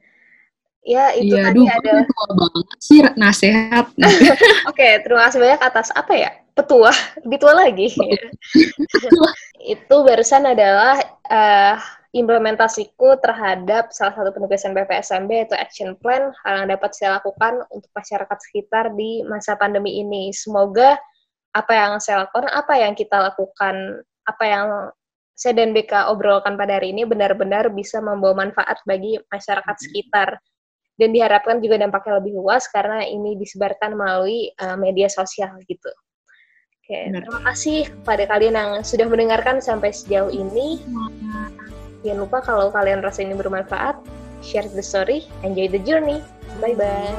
[0.84, 3.86] ya itu iya, tadi aduh, ada tua banget sih nasihat.
[4.70, 6.32] Oke, terima kasih banyak atas apa ya?
[6.54, 6.94] Petua,
[7.26, 7.90] lebih tua lagi.
[9.74, 11.76] itu barusan adalah uh,
[12.14, 17.90] implementasiku terhadap salah satu penugasan BPSMB yaitu action plan hal yang dapat saya lakukan untuk
[17.98, 20.30] masyarakat sekitar di masa pandemi ini.
[20.30, 20.94] Semoga
[21.58, 24.68] apa yang saya lakukan, apa yang kita lakukan, apa yang
[25.34, 30.38] saya dan BK obrolkan pada hari ini benar-benar bisa membawa manfaat bagi masyarakat sekitar.
[30.94, 35.90] Dan diharapkan juga dampaknya lebih luas karena ini disebarkan melalui uh, media sosial gitu.
[36.84, 40.84] Oke, terima kasih kepada kalian yang sudah mendengarkan sampai sejauh ini.
[42.04, 43.96] Jangan lupa kalau kalian rasa ini bermanfaat,
[44.44, 46.20] share the story, enjoy the journey.
[46.60, 47.16] Bye-bye.